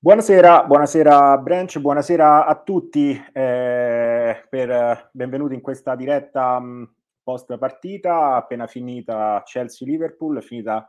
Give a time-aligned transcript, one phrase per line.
[0.00, 8.36] Buonasera, buonasera Branch, buonasera a tutti, eh, per, benvenuti in questa diretta mh, post partita,
[8.36, 10.88] appena finita Chelsea-Liverpool, finita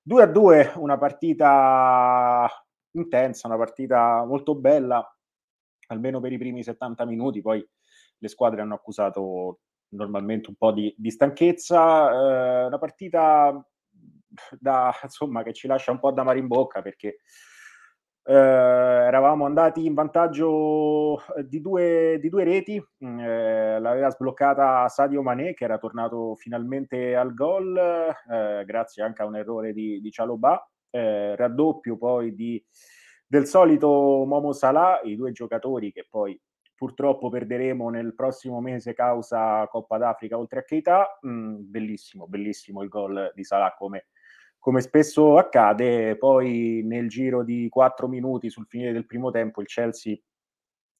[0.00, 2.48] 2 a 2, una partita
[2.92, 5.06] intensa, una partita molto bella,
[5.88, 7.62] almeno per i primi 70 minuti, poi
[8.16, 9.58] le squadre hanno accusato
[9.88, 13.62] normalmente un po' di, di stanchezza, eh, una partita
[14.58, 17.18] da, insomma, che ci lascia un po' da mare in bocca perché
[18.24, 24.88] eh, eravamo andati in vantaggio eh, di due, di due reti, mm, eh, l'aveva sbloccata
[24.88, 30.00] Sadio Mané che era tornato finalmente al gol eh, grazie anche a un errore di,
[30.00, 32.64] di Cialobà, eh, raddoppio poi di,
[33.26, 36.40] del solito Momo Salah, i due giocatori che poi
[36.76, 42.88] purtroppo perderemo nel prossimo mese causa Coppa d'Africa oltre a Keita, mm, bellissimo, bellissimo il
[42.88, 44.06] gol di Salah come
[44.62, 49.66] come spesso accade, poi nel giro di quattro minuti sul finire del primo tempo il
[49.66, 50.16] Chelsea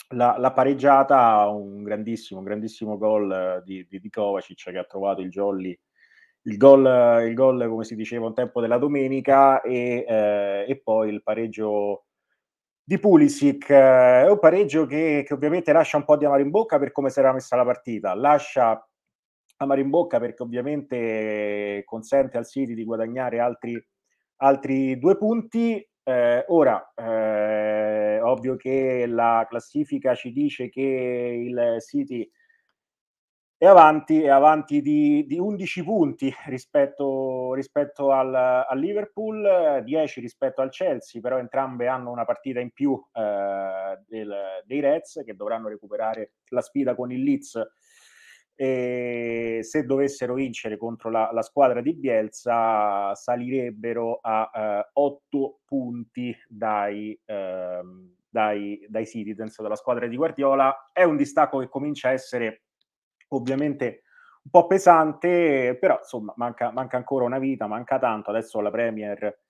[0.08, 5.20] l'ha, l'ha pareggiata, un grandissimo, un grandissimo gol di, di, di Kovacic che ha trovato
[5.20, 5.78] il Jolly,
[6.46, 11.10] il gol, il gol, come si diceva un tempo della domenica e, eh, e poi
[11.10, 12.06] il pareggio
[12.82, 16.80] di Pulisic, è un pareggio che, che ovviamente lascia un po' di amaro in bocca
[16.80, 18.84] per come si era messa la partita, lascia
[19.62, 23.82] amaro in bocca perché ovviamente consente al City di guadagnare altri,
[24.36, 25.86] altri due punti.
[26.04, 32.28] Eh, ora, eh, ovvio che la classifica ci dice che il City
[33.62, 40.62] è avanti, è avanti di, di 11 punti rispetto, rispetto al, al, Liverpool, 10 rispetto
[40.62, 45.68] al Chelsea, però entrambe hanno una partita in più eh, del, dei Reds che dovranno
[45.68, 47.62] recuperare la sfida con il Leeds
[48.54, 56.36] e se dovessero vincere contro la, la squadra di Bielsa salirebbero a eh, 8 punti
[56.46, 57.80] dai, eh,
[58.28, 60.90] dai, dai Citizens della squadra di Guardiola.
[60.92, 62.62] È un distacco che comincia a essere
[63.28, 64.02] ovviamente
[64.44, 68.30] un po' pesante, però insomma manca, manca ancora una vita, manca tanto.
[68.30, 69.41] Adesso la Premier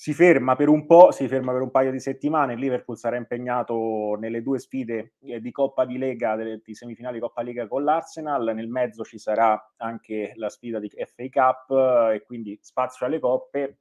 [0.00, 2.54] si ferma per un po', si ferma per un paio di settimane.
[2.54, 7.20] Il Liverpool sarà impegnato nelle due sfide eh, di Coppa di Lega, di semifinali di
[7.20, 8.54] Coppa Lega con l'Arsenal.
[8.54, 13.18] Nel mezzo ci sarà anche la sfida di FA Cup eh, e quindi spazio alle
[13.18, 13.76] coppe,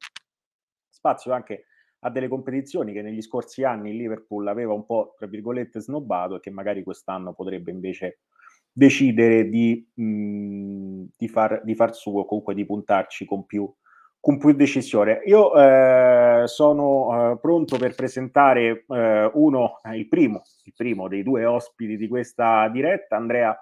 [0.89, 1.67] spazio anche
[1.99, 6.35] a delle competizioni che negli scorsi anni il Liverpool aveva un po', tra virgolette, snobbato
[6.35, 8.23] e che magari quest'anno potrebbe invece
[8.69, 13.73] decidere di, mh, di, far, di far suo, comunque di puntarci con più
[14.19, 15.21] con più decisione.
[15.25, 21.45] Io eh, sono eh, pronto per presentare eh, uno, il primo, il primo dei due
[21.45, 23.57] ospiti di questa diretta, Andrea,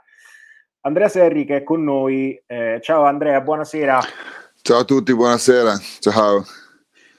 [0.81, 2.41] Andrea Serri che è con noi.
[2.45, 3.99] Eh, ciao Andrea, buonasera.
[4.61, 5.77] Ciao a tutti, buonasera.
[5.99, 6.43] Ciao.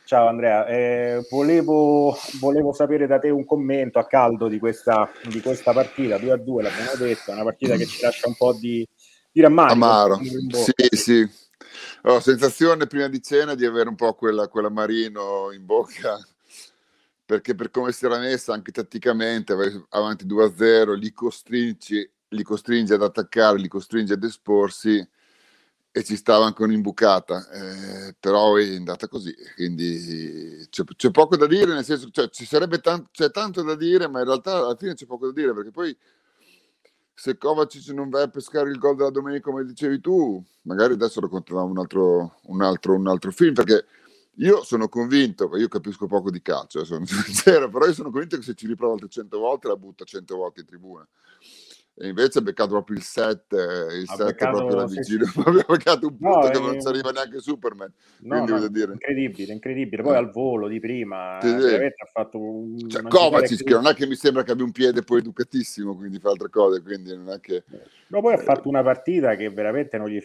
[0.05, 5.43] Ciao Andrea, eh, volevo, volevo, sapere da te un commento a caldo di questa, di
[5.43, 8.88] questa partita, 2 a 2 l'abbiamo detto, una partita che ci lascia un po' di,
[9.31, 9.75] di rammarico.
[9.75, 11.28] Amaro, sì, sì
[12.02, 16.19] ho sensazione prima di cena di avere un po' quella, quella Marino in bocca
[17.24, 19.54] perché per come si era messa anche tatticamente
[19.91, 25.06] avanti 2-0 li costringi, li costringe ad attaccare li costringe ad esporsi
[25.91, 31.46] e ci stava anche un'imbucata eh, però è andata così quindi c'è, c'è, poco da
[31.46, 34.76] dire nel senso cioè, ci sarebbe tan- c'è tanto da dire ma in realtà alla
[34.76, 35.96] fine c'è poco da dire perché poi
[37.19, 41.19] se Kovacic non va a pescare il gol della domenica come dicevi tu, magari adesso
[41.19, 43.87] raccontiamo un altro, un altro, un altro film, perché
[44.37, 48.37] io sono convinto, io capisco poco di calcio, eh, sono sincero, però io sono convinto
[48.37, 51.05] che se ci riprova altre 100 volte la butta 100 volte in tribuna.
[52.00, 53.56] E invece ha beccato proprio il 7,
[54.00, 55.41] il 7 proprio la vigilia, sì, sì.
[55.44, 57.92] ha beccato un punto no, che non ci arriva neanche Superman.
[58.20, 58.56] No, no.
[58.56, 60.03] Incredibile, incredibile.
[60.04, 60.19] Poi eh.
[60.19, 62.88] al volo di prima, sì, veramente ha fatto un...
[62.88, 66.20] Cioè, Kovacic, che non è che mi sembra che abbia un piede poi educatissimo, quindi
[66.20, 67.64] fa altre cose, quindi non è che...
[68.08, 70.20] No, poi ha fatto una partita che veramente non gli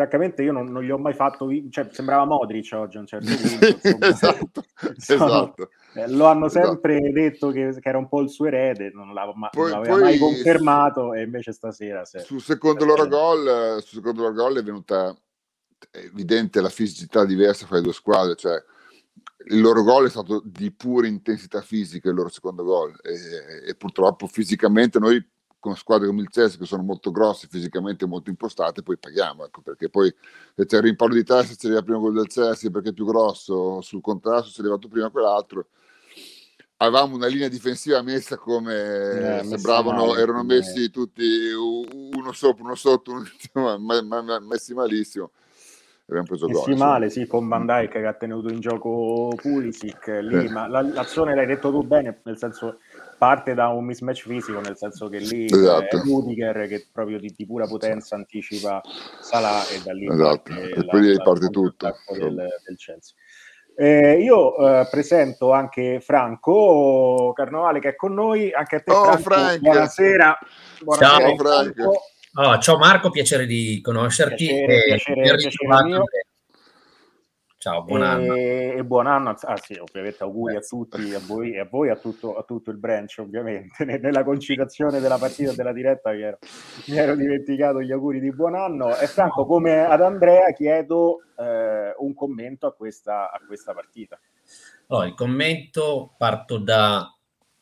[0.00, 3.26] francamente io non, non, gli ho mai fatto, cioè sembrava Modric oggi a un certo
[3.36, 4.06] punto.
[4.06, 4.64] esatto,
[4.96, 5.70] Sono, esatto.
[5.94, 6.66] Eh, lo hanno esatto.
[6.68, 7.12] sempre esatto.
[7.12, 10.18] detto che, che, era un po' il suo erede, non, l'aveva, poi, non poi, mai
[10.18, 12.04] confermato e invece stasera...
[12.06, 15.14] Se, sul secondo loro gol, sul secondo loro gol è venuta
[15.90, 18.62] evidente la fisicità diversa fra le due squadre, cioè
[19.48, 23.74] il loro gol è stato di pura intensità fisica, il loro secondo gol e, e
[23.74, 25.22] purtroppo fisicamente noi
[25.60, 29.60] con squadre come il Chelsea che sono molto grosse, fisicamente molto impostate, poi paghiamo, ecco,
[29.60, 30.12] perché poi
[30.56, 33.04] se c'è il rimpallo di testa ci arriva prima quello del Chelsea perché è più
[33.04, 35.66] grosso, sul contrasto ci è arrivato prima quell'altro.
[36.78, 40.90] Avevamo una linea difensiva messa come eh, sembravano, male, erano messi eh.
[40.90, 41.22] tutti
[41.52, 43.12] uno sopra, uno sotto,
[43.52, 45.30] uno, ma, ma, ma, messi malissimo.
[46.06, 46.64] abbiamo preso gol.
[46.64, 50.48] Sì, male, sì, con Van Dijk che ha tenuto in gioco Pulisic lì, eh.
[50.48, 52.78] ma l'azione l'hai detto tu bene, nel senso
[53.20, 55.98] parte da un mismatch fisico, nel senso che lì esatto.
[55.98, 58.80] è Rudiger che proprio di, di, pura potenza anticipa
[59.20, 60.54] Salah e da lì esatto.
[60.54, 63.14] parte, e poi la, parte tutto del, del Chelsea.
[63.76, 69.02] Eh, io eh, presento anche Franco Carnovale che è con noi, anche a te oh,
[69.02, 69.58] Franco, Frank.
[69.58, 70.38] buonasera.
[70.80, 71.18] buonasera.
[71.18, 72.02] Ciao Franco.
[72.34, 74.46] Oh, ciao Marco, piacere di conoscerti.
[74.46, 76.04] Piacere, piacere, piacere mio.
[77.60, 78.36] Ciao, buon anno.
[78.36, 81.96] E, buon anno, ah sì, ovviamente auguri a tutti, a voi e a voi, a
[81.96, 83.84] tutto, a tutto il branch ovviamente.
[84.00, 86.38] Nella concitazione della partita della diretta mi ero,
[86.86, 88.96] mi ero, dimenticato gli auguri di buon anno.
[88.96, 94.18] E Franco, come ad Andrea, chiedo eh, un commento a questa, a questa partita.
[94.86, 97.14] Oh, il commento parto da,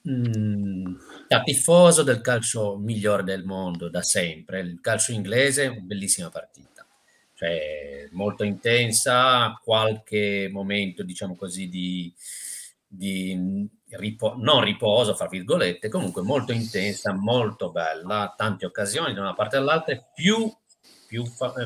[0.09, 0.95] mm,
[1.27, 6.78] da tifoso del calcio migliore del mondo, da sempre, il calcio inglese, bellissima partita
[7.39, 12.13] cioè molto intensa, qualche momento, diciamo così, di,
[12.85, 19.35] di ripo- non riposo, fra virgolette, comunque molto intensa, molto bella, tante occasioni da una
[19.35, 20.53] parte all'altra, più,
[21.07, 21.23] più,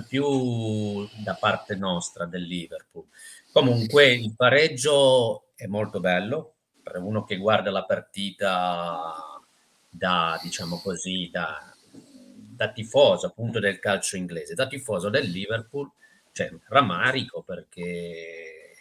[0.08, 3.06] più da parte nostra del Liverpool.
[3.50, 6.52] Comunque il pareggio è molto bello,
[6.82, 9.40] per uno che guarda la partita
[9.88, 11.71] da, diciamo così, da
[12.62, 15.90] da tifoso appunto del calcio inglese, da tifoso del Liverpool,
[16.30, 18.76] cioè rammarico perché,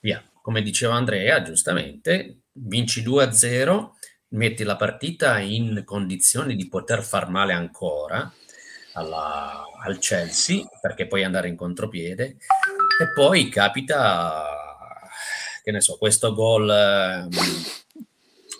[0.00, 3.90] via, come diceva Andrea, giustamente, vinci 2-0,
[4.28, 8.32] metti la partita in condizioni di poter far male ancora
[8.94, 12.24] alla, al Chelsea, perché puoi andare in contropiede,
[12.98, 14.42] e poi capita,
[15.62, 16.70] che ne so, questo gol...
[16.70, 17.74] Eh,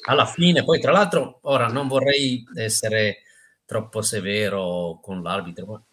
[0.09, 3.23] alla fine, poi tra l'altro, ora non vorrei essere
[3.67, 5.85] troppo severo con l'arbitro.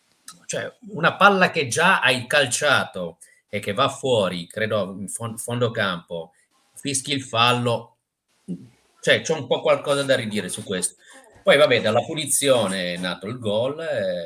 [0.46, 3.18] Cioè, una palla che già hai calciato
[3.50, 6.32] e che va fuori, credo in fondo campo,
[6.76, 7.98] fischi il fallo,
[9.02, 10.96] cioè c'è un po' qualcosa da ridire su questo.
[11.44, 14.26] Poi vabbè, dalla punizione è nato il gol e,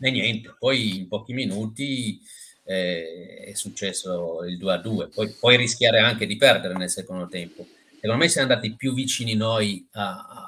[0.00, 2.20] e niente, poi in pochi minuti
[2.64, 7.28] eh, è successo il 2 a 2, poi puoi rischiare anche di perdere nel secondo
[7.28, 7.66] tempo.
[8.00, 10.47] Secondo me siamo andati più vicini noi a,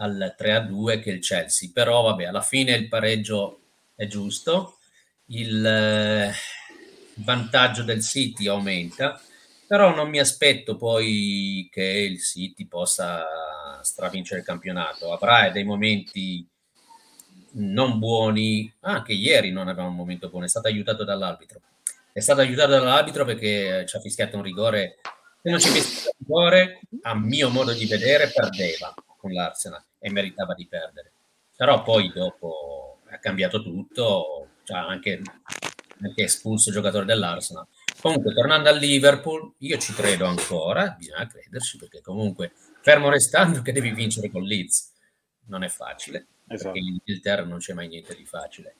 [0.00, 3.60] al 3-2 che il Chelsea, però vabbè, alla fine il pareggio
[3.94, 4.78] è giusto,
[5.26, 6.32] il eh,
[7.16, 9.20] vantaggio del City aumenta,
[9.66, 13.26] però non mi aspetto poi che il City possa
[13.82, 16.46] stravincere il campionato, avrà dei momenti
[17.52, 21.60] non buoni, anche ieri non aveva un momento buono, è stato aiutato dall'arbitro.
[22.12, 24.98] È stato aiutato dall'arbitro perché ci ha fischiato un rigore.
[25.42, 30.10] Se non ci fischiato un rigore, a mio modo di vedere, perdeva con l'Arsenal e
[30.10, 31.12] meritava di perdere.
[31.56, 35.20] Però poi dopo ha cambiato tutto, cioè anche,
[36.02, 37.66] anche espulso il giocatore dell'Arsenal.
[38.00, 43.72] Comunque, tornando al Liverpool, io ci credo ancora, bisogna crederci, perché comunque, fermo restando che
[43.72, 44.92] devi vincere con Leeds,
[45.46, 46.72] non è facile, esatto.
[46.72, 48.76] perché in Inghilterra non c'è mai niente di facile.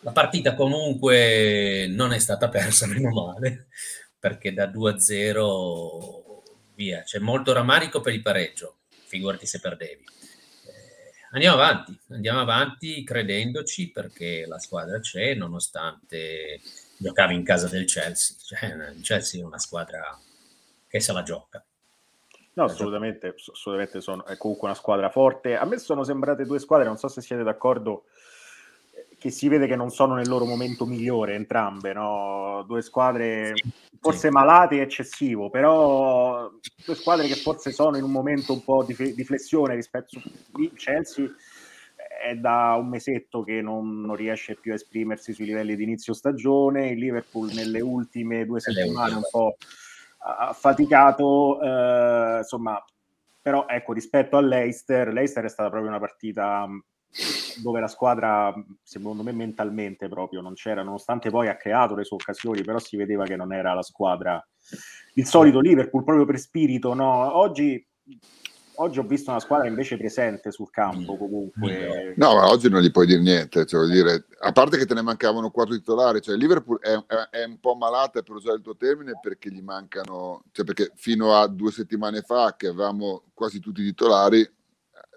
[0.00, 3.66] La partita comunque non è stata persa, meno male,
[4.18, 6.36] perché da 2-0
[6.74, 8.78] via, c'è molto rammarico per il pareggio,
[9.08, 10.04] figurati se perdevi
[11.30, 16.60] andiamo avanti, andiamo avanti credendoci perché la squadra c'è, nonostante
[16.96, 18.36] giocavi in casa del Chelsea.
[18.42, 20.18] Cioè, il Chelsea è una squadra
[20.88, 21.64] che se la gioca.
[22.54, 25.56] No, assolutamente, assolutamente sono, è comunque una squadra forte.
[25.56, 28.06] A me sono sembrate due squadre, non so se siete d'accordo,
[29.18, 32.64] che si vede che non sono nel loro momento migliore entrambe, no?
[32.66, 33.70] Due squadre sì,
[34.00, 34.30] forse sì.
[34.30, 36.50] malate eccessivo, però
[36.84, 40.22] due squadre che forse sono in un momento un po' di, di flessione rispetto a
[40.74, 41.28] Chelsea
[42.22, 46.14] è da un mesetto che non, non, riesce più a esprimersi sui livelli di inizio
[46.14, 49.56] stagione, il Liverpool nelle ultime due settimane un po'
[50.20, 52.82] ha faticato, eh, insomma,
[53.40, 56.68] però ecco rispetto all'Eister, l'Eister è stata proprio una partita
[57.62, 62.16] dove la squadra, secondo me, mentalmente proprio non c'era, nonostante poi ha creato le sue
[62.16, 64.44] occasioni, però si vedeva che non era la squadra,
[65.14, 66.94] il solito Liverpool proprio per spirito.
[66.94, 67.36] No?
[67.36, 67.84] Oggi,
[68.76, 72.14] oggi ho visto una squadra invece presente sul campo comunque.
[72.16, 75.02] No, ma oggi non gli puoi dire niente, cioè, dire, a parte che te ne
[75.02, 78.76] mancavano quattro titolari, cioè Liverpool è, è, è, un po' malata per usare il tuo
[78.76, 83.80] termine perché gli mancano, cioè perché fino a due settimane fa che avevamo quasi tutti
[83.80, 84.48] i titolari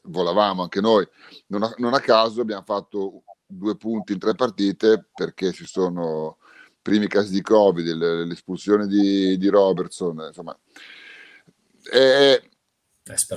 [0.04, 1.08] volavamo anche noi.
[1.48, 6.38] Non a, non a, caso abbiamo fatto due punti in tre partite perché ci sono
[6.82, 7.94] primi casi di Covid,
[8.26, 10.58] l'espulsione di, di Robertson, insomma.
[11.92, 12.50] E,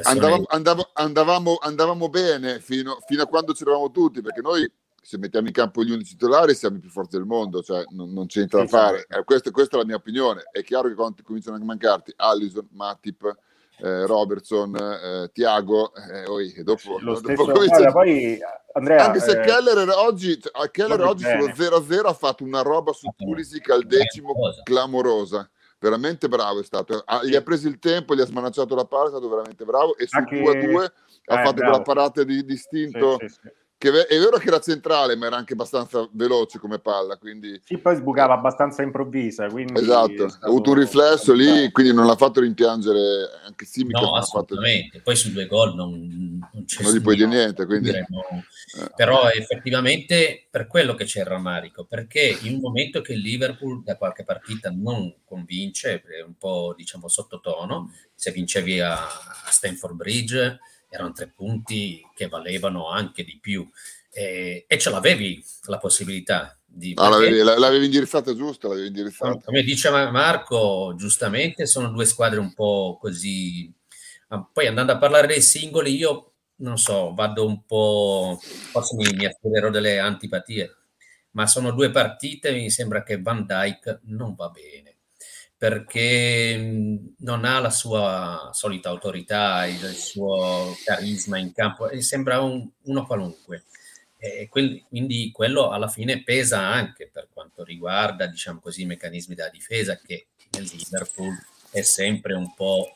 [0.02, 5.46] andavamo, andavamo, andavamo, andavamo, bene fino, fino, a quando c'eravamo tutti, perché noi se mettiamo
[5.46, 8.60] in campo gli unici titolari siamo i più forti del mondo, cioè non, non c'entra
[8.60, 9.06] da fare.
[9.08, 10.48] Eh, questa, questa, è la mia opinione.
[10.50, 13.36] È chiaro che quando cominciano a mancarti Allison, Matip,
[13.78, 17.90] eh, Robertson, eh, Tiago, eh, e dopo, Lo dopo comincia...
[17.90, 18.38] poi,
[18.72, 22.92] Andrea, anche se eh, Keller oggi, cioè, Keller oggi sullo 0-0 ha fatto una roba
[22.92, 25.48] su Pulisic al decimo clamorosa
[25.84, 27.02] veramente bravo è stato.
[27.04, 29.96] Ah, gli ha preso il tempo, gli ha smanacciato la palla, è stato veramente bravo.
[29.98, 30.42] E sul Anche...
[30.42, 30.76] 2-2
[31.26, 31.54] ha eh, fatto bravo.
[31.54, 33.18] quella parata di distinto.
[33.20, 33.48] Sì, sì, sì.
[33.76, 37.16] Che è vero che era centrale, ma era anche abbastanza veloce come palla.
[37.18, 37.60] Quindi...
[37.64, 39.46] Sì, poi sbucava abbastanza improvvisa.
[39.48, 44.00] Quindi esatto, ha avuto un riflesso lì, quindi non l'ha fatto rimpiangere anche Simica.
[44.00, 44.98] No, assolutamente.
[44.98, 45.02] Fatto...
[45.04, 47.66] Poi su due gol non, non c'è Non gli puoi dire niente.
[47.66, 47.90] Quindi...
[47.90, 48.06] Eh.
[48.96, 53.82] Però effettivamente per quello che c'è il rammarico, perché in un momento che il Liverpool
[53.82, 58.96] da qualche partita non convince, è un po' diciamo sottotono, se vincevi a
[59.50, 60.58] Stanford Bridge
[60.94, 63.68] erano tre punti che valevano anche di più.
[64.10, 66.92] E, e ce l'avevi la possibilità di...
[66.96, 69.40] Ah, l'avevi, l'avevi indirizzata giusto, l'avevi indirizzata.
[69.44, 73.72] Come diceva Marco, giustamente sono due squadre un po' così...
[74.52, 78.38] Poi andando a parlare dei singoli, io non so, vado un po'...
[78.40, 80.74] forse mi, mi attirerò delle antipatie,
[81.32, 84.93] ma sono due partite, mi sembra che Van Dyke non va bene
[85.64, 86.58] perché
[87.20, 93.64] non ha la sua solita autorità, il suo carisma in campo, sembra un, uno qualunque.
[94.18, 99.48] E quindi, quello alla fine pesa anche per quanto riguarda, diciamo così, i meccanismi della
[99.48, 101.34] difesa, che nel Liverpool
[101.70, 102.94] è sempre un po'...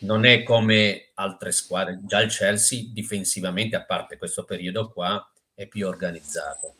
[0.00, 1.98] non è come altre squadre.
[2.04, 6.74] Già il Chelsea difensivamente, a parte questo periodo qua, è più organizzato.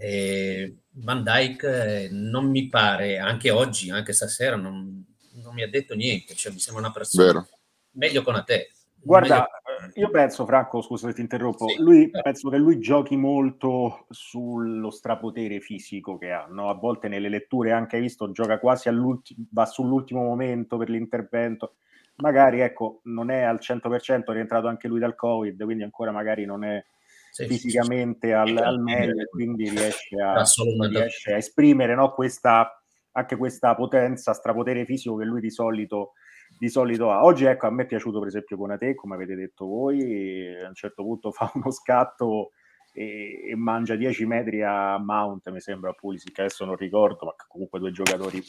[0.00, 5.04] E Van Dyke eh, non mi pare, anche oggi, anche stasera, non,
[5.34, 7.48] non mi ha detto niente, cioè mi sembra una persona Vero.
[7.92, 8.70] meglio con a te.
[9.02, 9.46] Guarda,
[9.78, 9.92] meglio...
[10.06, 12.22] io penso, Franco, scusa se ti interrompo, sì, lui, eh.
[12.22, 16.70] penso che lui giochi molto sullo strapotere fisico che ha, no?
[16.70, 21.74] a volte nelle letture anche hai visto, gioca quasi all'ultimo, va sull'ultimo momento per l'intervento,
[22.16, 26.46] magari ecco, non è al 100%, è rientrato anche lui dal Covid, quindi ancora magari
[26.46, 26.82] non è
[27.30, 30.42] sì, fisicamente sì, al, al, meglio e quindi riesce a,
[30.88, 32.82] riesce a esprimere no, questa,
[33.12, 36.12] anche questa potenza, strapotere fisico che lui di solito,
[36.58, 37.24] di solito ha.
[37.24, 40.74] Oggi ecco, a me è piaciuto per esempio Conate, come avete detto voi, a un
[40.74, 42.50] certo punto fa uno scatto
[42.92, 47.34] e, e mangia 10 metri a Mount, mi sembra, a Pulisic, adesso non ricordo, ma
[47.48, 48.42] comunque due giocatori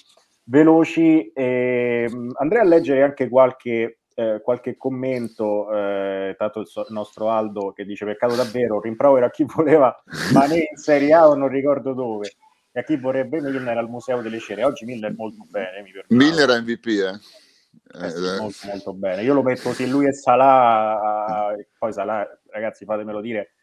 [0.46, 1.32] veloci.
[1.32, 6.94] E, ehm, andrei a leggere anche qualche eh, qualche commento, eh, tanto il, so- il,
[6.94, 9.96] nostro Aldo che dice peccato davvero, rimprovero a chi voleva
[10.34, 12.34] ma né in Serie A o non ricordo dove,
[12.72, 14.64] e a chi vorrebbe Milner al Museo delle Cere.
[14.64, 17.20] Oggi Milner molto bene, mi Milner è MVP, eh.
[17.94, 18.38] Eh, sì, eh.
[18.40, 19.24] molto, molto bene.
[19.24, 23.56] Io lo metto così, lui e Salah, poi Salah, ragazzi, fatemelo dire,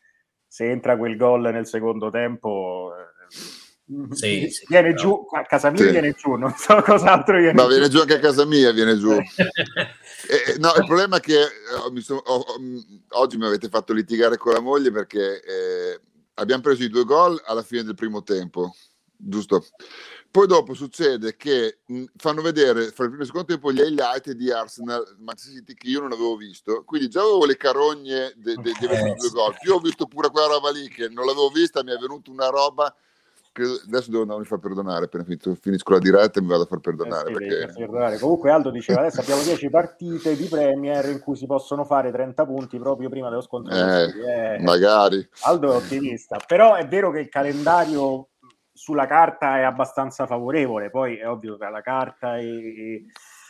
[0.46, 2.92] se entra quel gol nel secondo tempo...
[3.90, 5.00] Eh, sì, sì, viene però...
[5.00, 5.90] giù a casa mia sì.
[5.90, 7.68] viene giù non so cos'altro viene ma giù.
[7.68, 9.12] viene giù anche a casa mia viene giù.
[10.30, 12.56] Eh, no il problema è che eh, so, oh, oh,
[13.20, 16.00] oggi mi avete fatto litigare con la moglie perché eh,
[16.34, 18.74] abbiamo preso i due gol alla fine del primo tempo
[19.18, 19.64] giusto?
[20.30, 23.80] Poi dopo succede che mh, fanno vedere fra il primo e il secondo tempo gli
[23.80, 26.84] highlight di Arsenal Manchester City che io non avevo visto.
[26.84, 29.56] Quindi già avevo le carogne di de, de, de eh, due gol.
[29.58, 32.48] Più ho visto pure quella roba lì che non l'avevo vista mi è venuta una
[32.48, 32.94] roba
[33.62, 36.66] adesso devo andare a far perdonare appena finito, finisco la diretta e mi vado a
[36.66, 37.72] far perdonare, eh sì, perché...
[37.78, 38.18] perdonare.
[38.18, 42.46] comunque Aldo diceva adesso abbiamo 10 partite di Premier in cui si possono fare 30
[42.46, 47.20] punti proprio prima dello scontro eh, eh, magari Aldo è ottimista però è vero che
[47.20, 48.28] il calendario
[48.72, 53.04] sulla carta è abbastanza favorevole poi è ovvio che la carta e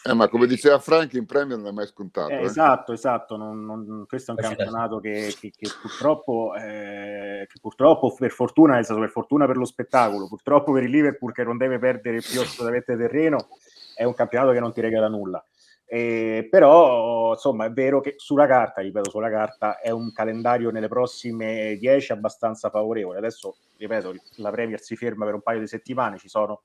[0.08, 2.30] eh, ma come diceva Frank, in Premier non è mai scontato.
[2.30, 2.42] Eh, eh.
[2.42, 3.36] Esatto, esatto.
[3.36, 8.74] Non, non, questo è un campionato che, che, che, purtroppo, eh, che, purtroppo, per fortuna,
[8.74, 12.20] nel senso per fortuna per lo spettacolo, purtroppo per il Liverpool che non deve perdere
[12.20, 13.48] più assolutamente terreno,
[13.94, 15.44] è un campionato che non ti regala nulla.
[15.90, 20.88] Eh, però insomma è vero che sulla carta, ripeto, sulla carta è un calendario nelle
[20.88, 23.18] prossime 10 abbastanza favorevole.
[23.18, 26.62] Adesso, ripeto, la Premier si ferma per un paio di settimane, ci sono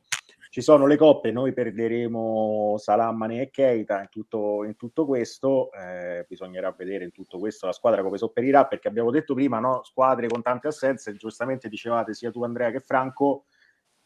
[0.53, 6.27] ci sono le coppe, noi perderemo Salamane e Keita in tutto, in tutto questo, eh,
[6.29, 9.81] bisognerà vedere in tutto questo la squadra come sopperirà, perché abbiamo detto prima, no?
[9.83, 13.45] squadre con tante assenze, giustamente dicevate sia tu Andrea che Franco,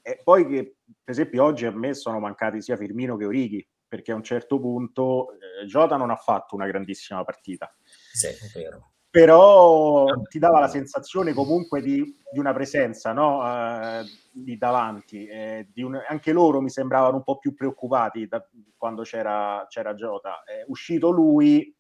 [0.02, 4.14] e poi che per esempio oggi a me sono mancati sia Firmino che Orighi, perché
[4.14, 7.76] a un certo punto eh, Jota non ha fatto una grandissima partita.
[8.14, 13.40] Sì, è vero però ti dava la sensazione comunque di, di una presenza no?
[13.40, 14.06] uh,
[14.44, 15.26] lì davanti.
[15.26, 18.48] Eh, un, anche loro mi sembravano un po' più preoccupati da,
[18.78, 20.44] quando c'era, c'era Jota.
[20.44, 21.76] È uscito lui,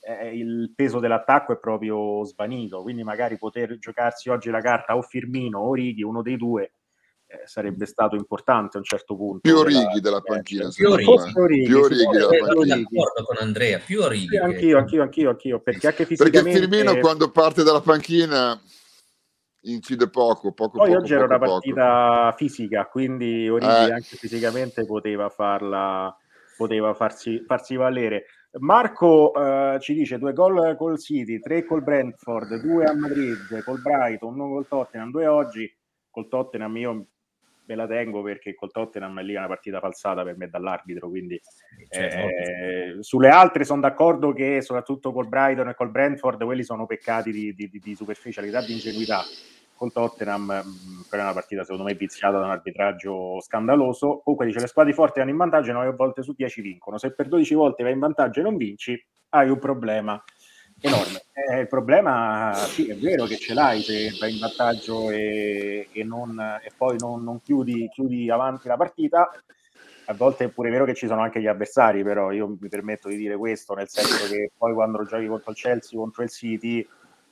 [0.00, 5.02] eh, il peso dell'attacco è proprio svanito, quindi magari poter giocarsi oggi la carta o
[5.02, 6.70] Firmino o Righi, uno dei due,
[7.28, 9.40] eh, sarebbe stato importante a un certo punto.
[9.40, 12.76] Più Righi della panchina, più Righi, più Righi, della panchina.
[12.76, 14.36] d'accordo con Andrea, più Righi.
[14.36, 16.50] Anch'io, anch'io, anch'io, anch'io, perché anche fisicamente...
[16.50, 18.60] Perché Firmino quando parte dalla panchina
[19.62, 22.36] incide poco, poco Poi poco, oggi era una partita poco.
[22.36, 23.92] fisica, quindi Origi eh.
[23.92, 26.16] anche fisicamente poteva farla,
[26.56, 28.26] poteva farsi, farsi valere.
[28.58, 33.82] Marco uh, ci dice due gol col City, tre col Brentford, due a Madrid, col
[33.82, 35.76] Brighton, uno col Tottenham, due oggi.
[36.08, 37.06] Col Tottenham io
[37.66, 41.40] me la tengo perché col Tottenham è lì una partita falsata per me dall'arbitro, quindi
[41.88, 42.16] certo.
[42.16, 47.30] eh, sulle altre sono d'accordo che soprattutto col Brighton e col Brentford quelli sono peccati
[47.30, 49.22] di, di, di superficialità, di ingenuità
[49.76, 54.20] con Tottenham mh, per una partita secondo me viziata da un arbitraggio scandaloso.
[54.24, 56.98] Comunque dice le squadre forti hanno in vantaggio 9 volte su 10 vincono.
[56.98, 58.98] Se per 12 volte vai in vantaggio e non vinci,
[59.30, 60.22] hai un problema
[60.80, 61.22] enorme.
[61.32, 66.04] Eh, il problema, sì, è vero che ce l'hai se vai in vantaggio e, e,
[66.04, 69.30] non, e poi non, non chiudi, chiudi avanti la partita.
[70.08, 73.08] A volte è pure vero che ci sono anche gli avversari, però io mi permetto
[73.08, 76.86] di dire questo, nel senso che poi quando giochi contro il Chelsea, contro il City,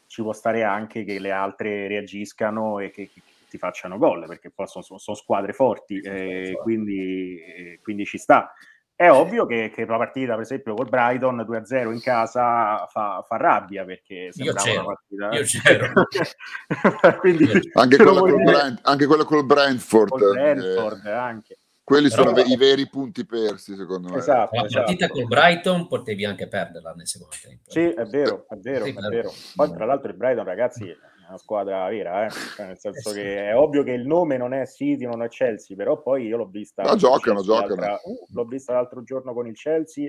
[0.06, 3.20] ci può stare anche che le altre reagiscano e che, che
[3.54, 8.52] ti facciano gol, perché poi sono, sono squadre forti, eh, quindi, eh, quindi, ci sta.
[8.96, 13.36] È ovvio che, che la partita, per esempio, col Brighton 2-0 in casa fa, fa
[13.36, 15.30] rabbia perché io c'ero, partita...
[15.32, 15.92] io c'ero.
[17.18, 21.10] quindi, anche, quella col Brand, anche, quella col Brentford, col Brentford eh.
[21.10, 21.58] anche.
[21.82, 24.16] Quelli Però, sono i veri punti persi, secondo me.
[24.16, 24.84] Esatto, la esatto.
[24.84, 27.70] partita col Brighton potevi anche perderla nel secondo tempo.
[27.70, 29.32] Sì, è vero, è vero, sì, è vero.
[29.54, 30.96] Poi, tra l'altro, il Brighton, ragazzi,
[31.34, 32.30] una squadra vera, eh?
[32.30, 35.28] Cioè, nel senso eh che è ovvio che il nome non è City, non è
[35.28, 36.82] Chelsea, però poi io l'ho vista.
[36.82, 38.00] No, giocano, giocano.
[38.04, 40.08] Uh, l'ho vista l'altro giorno con il Chelsea,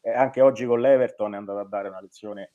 [0.00, 2.52] e anche oggi con l'Everton è andata a dare una lezione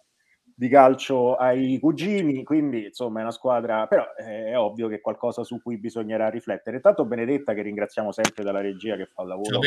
[0.60, 5.02] di calcio ai cugini, quindi insomma è una squadra, però eh, è ovvio che è
[5.02, 6.80] qualcosa su cui bisognerà riflettere.
[6.80, 9.60] Tanto Benedetta, che ringraziamo sempre dalla regia che fa un lavoro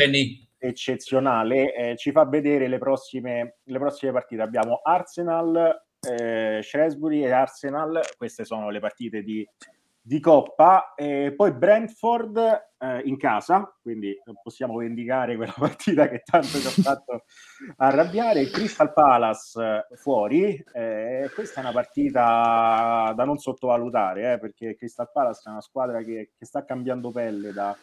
[0.57, 4.41] eccezionale, eh, ci fa vedere le prossime, le prossime partite.
[4.41, 9.47] Abbiamo Arsenal, eh, Shrewsbury e Arsenal, queste sono le partite di
[10.03, 12.37] di Coppa, e poi Brentford
[12.79, 17.23] eh, in casa, quindi possiamo vendicare quella partita che tanto ci ha fatto
[17.77, 24.75] arrabbiare, Crystal Palace eh, fuori, eh, questa è una partita da non sottovalutare, eh, perché
[24.75, 27.77] Crystal Palace è una squadra che, che sta cambiando pelle da,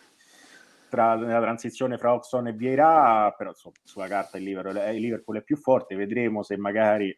[0.90, 5.37] tra, nella transizione fra Oxon e Vieira, però insomma, sulla carta il Liverpool, il Liverpool
[5.38, 7.16] è più forte, vedremo se magari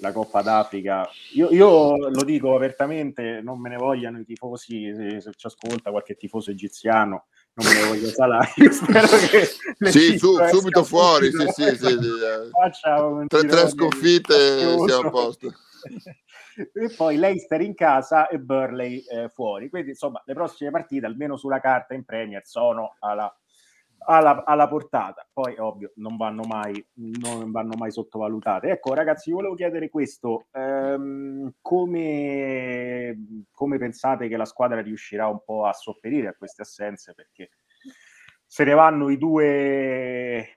[0.00, 1.08] la Coppa d'Africa.
[1.34, 5.90] Io, io, lo dico apertamente, non me ne vogliano i tifosi, se, se ci ascolta
[5.90, 8.52] qualche tifoso egiziano, non me ne voglio salare.
[8.56, 11.98] Io spero che sì, su, subito fuori, sì, sì, sì, sì.
[13.28, 15.52] Tre, tre sconfitte siamo a posto.
[16.72, 19.68] e poi Leicester in casa e Burley eh, fuori.
[19.68, 23.32] Quindi, insomma, le prossime partite, almeno sulla carta in Premier, sono alla
[24.06, 25.28] alla, alla, portata.
[25.32, 28.70] Poi, ovvio, non vanno mai, non vanno mai sottovalutate.
[28.70, 35.66] Ecco, ragazzi, volevo chiedere questo: ehm, come, come, pensate che la squadra riuscirà un po'
[35.66, 37.14] a sopperire a queste assenze?
[37.14, 37.50] Perché
[38.46, 40.54] se ne vanno i due,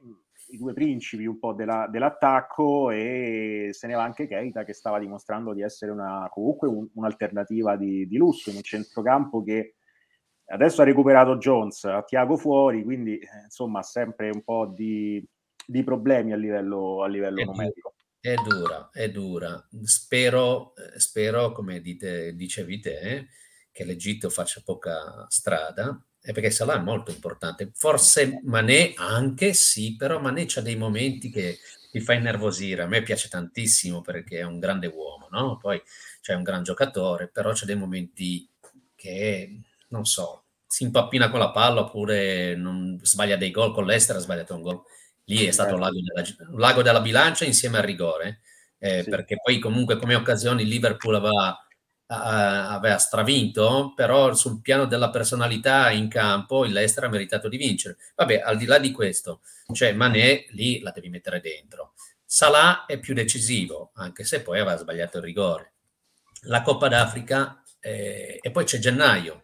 [0.48, 5.00] i due principi un po' della, dell'attacco e se ne va anche Keita che stava
[5.00, 9.76] dimostrando di essere una, comunque un, un'alternativa di, di lusso in un centrocampo che
[10.46, 15.26] Adesso ha recuperato Jones, ha Tiago fuori, quindi eh, insomma sempre un po' di,
[15.66, 17.94] di problemi a livello, a livello è numerico.
[18.20, 19.68] È dura, è dura.
[19.84, 23.28] Spero, eh, spero come dite, dicevi te,
[23.72, 27.72] che l'Egitto faccia poca strada, perché Salah è molto importante.
[27.74, 31.58] Forse Manè anche sì, però Manè c'ha dei momenti che
[31.92, 32.84] ti fa innervosire.
[32.84, 35.58] A me piace tantissimo perché è un grande uomo, no?
[35.58, 35.82] Poi
[36.22, 38.50] c'è un gran giocatore, però c'è dei momenti
[38.96, 39.60] che
[39.94, 44.22] non so, si impappina con la palla oppure non sbaglia dei gol con l'Estero, ha
[44.22, 44.82] sbagliato un gol.
[45.26, 48.42] Lì è stato un lago della, un lago della bilancia insieme al rigore,
[48.80, 49.10] eh, sì.
[49.10, 51.66] perché poi comunque come occasioni Liverpool aveva,
[52.08, 57.98] aveva, stravinto, però sul piano della personalità in campo il Leicester ha meritato di vincere.
[58.16, 59.42] Vabbè, al di là di questo,
[59.74, 61.94] cioè Mané lì la devi mettere dentro.
[62.26, 65.74] Salah è più decisivo, anche se poi aveva sbagliato il rigore.
[66.48, 69.43] La Coppa d'Africa eh, e poi c'è gennaio,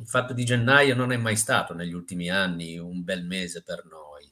[0.00, 3.84] il fatto di gennaio non è mai stato negli ultimi anni un bel mese per
[3.84, 4.30] noi.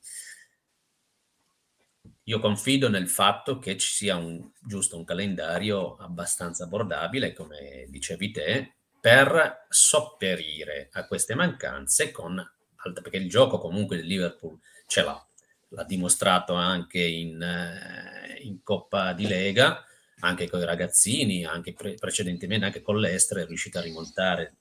[2.25, 8.31] Io confido nel fatto che ci sia un, giusto un calendario abbastanza abbordabile, come dicevi
[8.31, 12.43] te, per sopperire a queste mancanze con
[12.93, 15.27] perché il gioco comunque del Liverpool ce l'ha,
[15.71, 19.85] l'ha dimostrato anche in, eh, in Coppa di Lega,
[20.21, 24.57] anche con i ragazzini, anche pre- precedentemente anche con l'Estre, è riuscito a rimontare.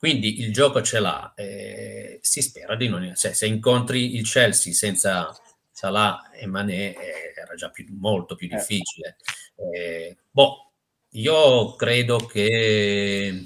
[0.00, 3.14] Quindi il gioco ce l'ha, eh, si spera di non...
[3.14, 5.30] Cioè, se incontri il Chelsea senza
[5.70, 8.56] Salah e Mané eh, era già più, molto più eh.
[8.56, 9.18] difficile.
[9.56, 10.72] Eh, boh,
[11.10, 13.44] io credo che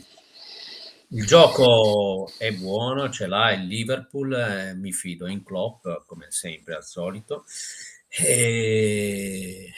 [1.09, 6.77] il gioco è buono, ce l'ha il Liverpool, eh, mi fido in Klopp come sempre
[6.77, 7.47] al solito.
[8.11, 9.73] E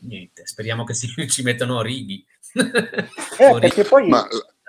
[0.00, 2.26] niente, speriamo che si, ci mettano righi.
[2.54, 4.08] eh, poi...
[4.08, 4.26] Ma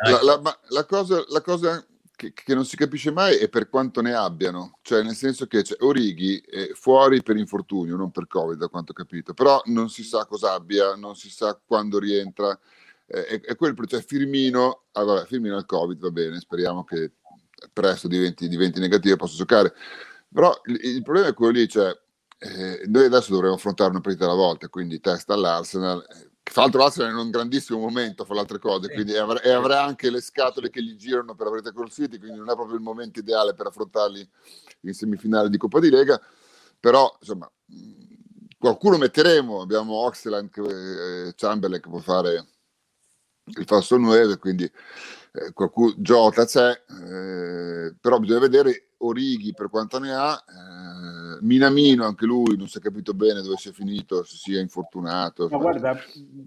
[0.09, 1.85] la, la, la, cosa, la cosa
[2.15, 5.63] che, che, non si capisce mai è per quanto ne abbiano, cioè nel senso che
[5.63, 9.89] cioè, Orighi è fuori per infortunio, non per Covid, da quanto ho capito, però non
[9.89, 12.57] si sa cosa abbia, non si sa quando rientra.
[13.07, 17.13] Eh, è, quel, cioè Firmino, ah, vabbè, Firmino ha il Covid, va bene, speriamo che
[17.73, 19.73] presto diventi, diventi negativo e possa giocare.
[20.31, 21.91] Però il, il, problema è quello lì, cioè
[22.37, 26.05] eh, noi adesso dovremo affrontare una partita alla volta, quindi testa all'Arsenal.
[26.51, 28.93] Fra l'altro l'Arsenal è in un grandissimo momento fra le altre cose, sì.
[28.93, 32.39] quindi avrà, e avrà anche le scatole che gli girano per avrete col City, quindi
[32.39, 34.29] non è proprio il momento ideale per affrontarli
[34.81, 36.21] in semifinale di Coppa di Lega,
[36.77, 37.49] però insomma
[38.57, 42.45] qualcuno metteremo, abbiamo Oxland e eh, Chamberlain che può fare
[43.45, 49.99] il falso 9, quindi eh, qualcuno, Jota c'è, eh, però bisogna vedere Orighi per quanto
[49.99, 54.38] ne ha, eh, Minamino anche lui non si è capito bene dove sia finito, se
[54.38, 55.47] sia infortunato.
[55.49, 55.97] Ma guarda,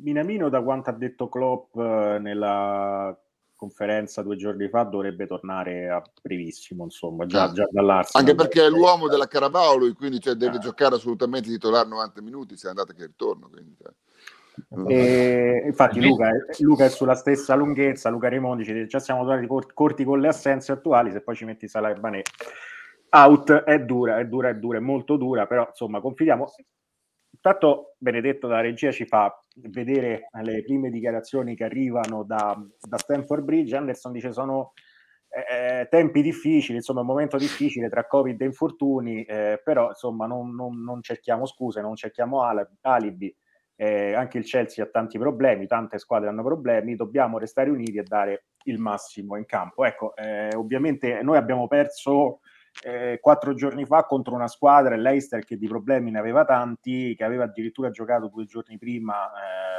[0.02, 3.16] Minamino da quanto ha detto Klopp eh, nella
[3.56, 7.52] conferenza due giorni fa dovrebbe tornare a brevissimo, insomma, già, ah.
[7.52, 8.26] già dall'Arsenal.
[8.26, 10.60] Anche perché è l'uomo della Carabao lui, quindi cioè, deve ah.
[10.60, 13.48] giocare assolutamente titolare 90 minuti, sia andata che ritorno.
[13.48, 13.92] Quindi, cioè.
[14.86, 19.48] E infatti Luca, Luca, è sulla stessa lunghezza, Luca Raimondi ci dice già siamo tornati
[19.74, 22.22] corti con le assenze attuali, se poi ci metti Salah e Banè
[23.14, 26.46] out è dura, è dura, è dura, è molto dura, però insomma confidiamo.
[27.30, 33.44] Intanto Benedetto dalla regia ci fa vedere le prime dichiarazioni che arrivano da, da Stanford
[33.44, 34.72] Bridge, Anderson dice sono
[35.28, 40.26] eh, eh, tempi difficili, insomma un momento difficile tra Covid e infortuni, eh, però insomma
[40.26, 42.42] non, non, non cerchiamo scuse, non cerchiamo
[42.82, 43.34] alibi
[43.76, 48.02] eh, anche il Chelsea ha tanti problemi, tante squadre hanno problemi, dobbiamo restare uniti e
[48.02, 49.84] dare il massimo in campo.
[49.84, 52.40] Ecco, eh, ovviamente noi abbiamo perso
[52.82, 57.24] eh, quattro giorni fa contro una squadra, l'Eister, che di problemi ne aveva tanti, che
[57.24, 59.30] aveva addirittura giocato due giorni prima,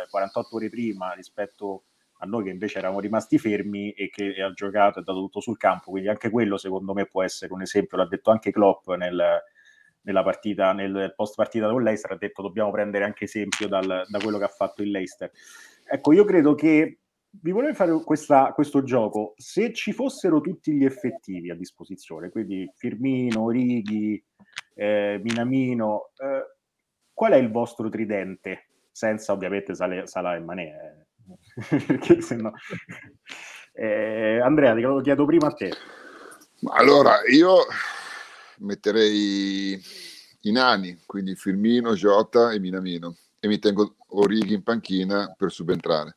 [0.10, 1.84] 48 eh, ore prima rispetto
[2.20, 5.58] a noi che invece eravamo rimasti fermi e che ha giocato e dato tutto sul
[5.58, 9.44] campo, quindi anche quello secondo me può essere un esempio, l'ha detto anche Klopp nel
[10.06, 14.20] nella partita, nel post partita con Leicester, ha detto dobbiamo prendere anche esempio dal, da
[14.20, 15.32] quello che ha fatto il Leicester.
[15.84, 17.00] Ecco, io credo che
[17.42, 19.34] vi volevo fare questa, questo gioco.
[19.38, 24.24] Se ci fossero tutti gli effettivi a disposizione, quindi Firmino, Righi,
[24.76, 26.56] eh, Minamino, eh,
[27.14, 28.70] qual è il vostro tridente?
[28.92, 31.06] Senza ovviamente Salah e Manè, eh.
[31.86, 32.38] perché se.
[33.74, 35.74] Eh, Andrea, te lo chiedo prima a te.
[36.70, 37.58] Allora, io
[38.60, 39.82] metterei
[40.42, 46.16] i nani, quindi Firmino, Jota e Minamino e mi tengo Orighi in panchina per subentrare.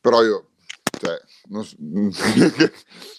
[0.00, 0.50] Però io,
[0.98, 1.66] cioè, non,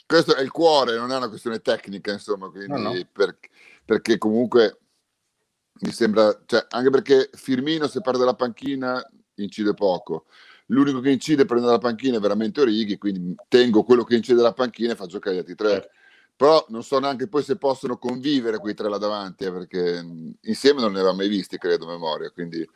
[0.06, 2.94] questo è il cuore, non è una questione tecnica, insomma, quindi no, no.
[3.12, 3.38] Per,
[3.86, 4.80] perché comunque
[5.82, 9.04] mi sembra, cioè, anche perché Firmino se perde la panchina
[9.36, 10.26] incide poco.
[10.67, 14.54] L'unico che incide prendere la panchina è veramente Orighi, quindi tengo quello che incide la
[14.54, 15.70] panchina e fa giocare gli altri tre.
[15.70, 15.89] Certo
[16.41, 20.04] però non so neanche poi se possono convivere quei tre là davanti, eh, perché
[20.41, 22.67] insieme non ne avevamo mai visti, credo, a memoria, quindi...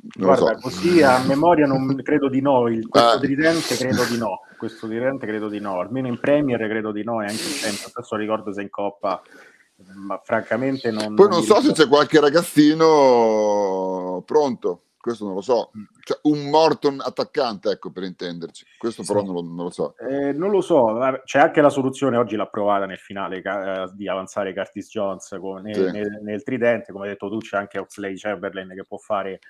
[0.00, 0.60] Non Guarda, so.
[0.60, 3.18] così a memoria non credo di no, il, questo ah.
[3.18, 7.20] tridente credo di no, questo tridente credo di no, almeno in Premier credo di no
[7.20, 9.20] e anche in tempo, adesso ricordo se in Coppa,
[9.94, 11.14] ma francamente non...
[11.14, 11.74] Poi non, non so ricordo.
[11.74, 15.70] se c'è qualche ragazzino pronto, questo non lo so.
[15.76, 15.84] Mm.
[16.00, 18.64] Cioè, un Morton attaccante, ecco, per intenderci.
[18.76, 19.26] Questo però sì.
[19.26, 19.96] non, lo, non, lo, so.
[19.96, 24.08] Eh, non lo so, c'è anche la soluzione, oggi l'ha provata nel finale, eh, di
[24.08, 25.90] avanzare Curtis Jones con, nel, sì.
[25.90, 29.40] nel, nel, tridente, come hai detto tu, c'è anche Oxley Chamberlain che può fare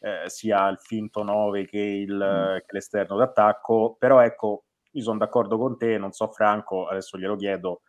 [0.00, 2.56] eh, sia il finto 9 che, il, mm.
[2.58, 7.36] che l'esterno d'attacco, però ecco, io sono d'accordo con te, non so Franco, adesso glielo
[7.36, 7.82] chiedo,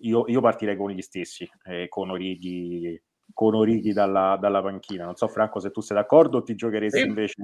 [0.00, 3.00] io, io partirei con gli stessi, eh, con Orighi
[3.32, 5.04] con Orighi dalla, dalla, panchina.
[5.04, 7.06] Non so, Franco, se tu sei d'accordo o ti giocheresti sì.
[7.06, 7.42] invece.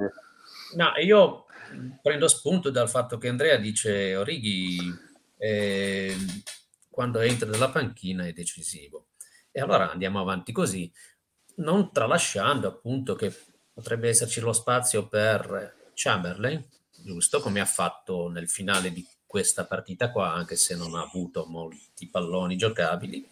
[0.75, 1.47] No, io
[2.03, 4.79] prendo spunto dal fatto che Andrea dice Orighi
[5.39, 6.15] eh,
[6.91, 9.09] quando entra dalla panchina è decisivo.
[9.51, 10.91] E allora andiamo avanti così,
[11.57, 13.33] non tralasciando appunto che
[13.77, 16.67] potrebbe esserci lo spazio per Chamberlain,
[17.05, 21.45] giusto come ha fatto nel finale di questa partita qua, anche se non ha avuto
[21.47, 23.29] molti palloni giocabili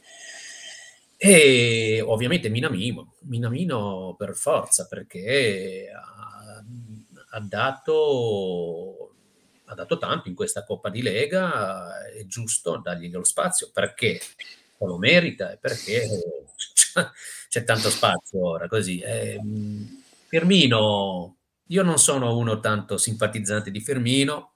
[1.16, 6.62] E ovviamente Minamino, Minamino per forza, perché ha,
[7.30, 9.14] ha, dato,
[9.64, 14.20] ha dato tanto in questa Coppa di Lega, è giusto dargli lo spazio, perché
[14.76, 16.06] lo merita e perché
[17.48, 18.98] c'è tanto spazio ora, così.
[18.98, 19.40] Eh,
[20.34, 21.36] Firmino,
[21.68, 24.54] io non sono uno tanto simpatizzante di Firmino,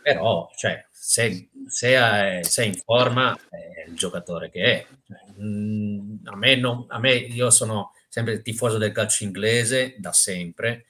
[0.00, 4.86] però cioè, se, se, è, se, è, in forma è il giocatore che è.
[5.40, 10.84] Mm, a, me non, a me, io sono sempre tifoso del calcio inglese da sempre.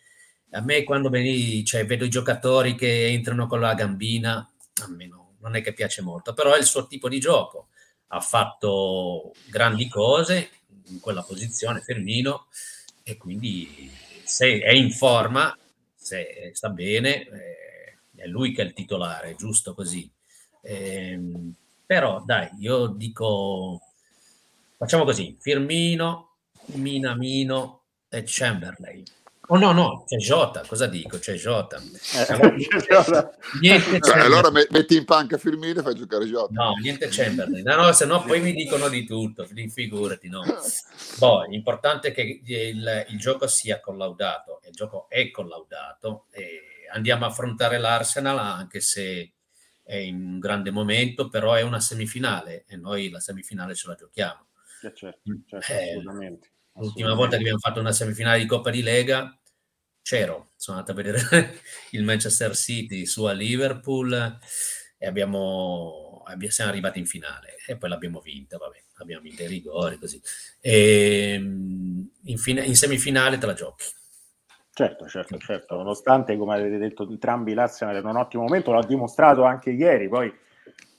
[0.51, 4.47] A me quando veni, cioè, vedo i giocatori che entrano con la gambina,
[4.83, 7.69] a me no, non è che piace molto, però è il suo tipo di gioco.
[8.09, 10.51] Ha fatto grandi cose
[10.89, 12.49] in quella posizione, Firmino,
[13.13, 13.91] e quindi
[14.25, 15.57] se è in forma,
[15.95, 20.11] se sta bene, eh, è lui che è il titolare, giusto così.
[20.63, 21.19] Eh,
[21.85, 23.81] però dai, io dico,
[24.77, 26.37] facciamo così, Firmino,
[26.75, 29.05] Minamino e Chamberlain.
[29.49, 31.19] Oh no, no, c'è Jota, cosa dico?
[31.19, 31.77] C'è Jota.
[31.79, 32.69] Eh,
[33.61, 36.53] niente cioè, allora metti in panca Firmino e fai giocare Jota.
[36.53, 37.65] No, niente Chamberlain.
[37.65, 40.43] No, no, se no poi mi dicono di tutto, figurati, no.
[41.19, 47.25] Boh, l'importante è che il, il, gioco sia collaudato, il gioco è collaudato e andiamo
[47.25, 49.33] a affrontare l'Arsenal anche se
[49.83, 53.95] è in un grande momento, però è una semifinale e noi la semifinale ce la
[53.97, 54.47] giochiamo.
[54.83, 56.52] Eh, certo, certo, eh, assolutamente.
[56.75, 59.37] L'ultima volta che abbiamo fatto una semifinale di Coppa di Lega
[60.03, 61.21] c'ero, sono andato a vedere
[61.91, 64.39] il Manchester City su a Liverpool
[64.99, 69.99] e abbiamo, siamo arrivati in finale e poi l'abbiamo vinta, vabbè, abbiamo vinto i rigori
[69.99, 70.21] così.
[70.61, 73.85] E ehm, in, fine, in semifinale te la giochi.
[74.75, 79.43] Certo, certo, certo, nonostante, come avete detto entrambi, l'Arsenal era un ottimo momento, l'ha dimostrato
[79.43, 80.33] anche ieri, poi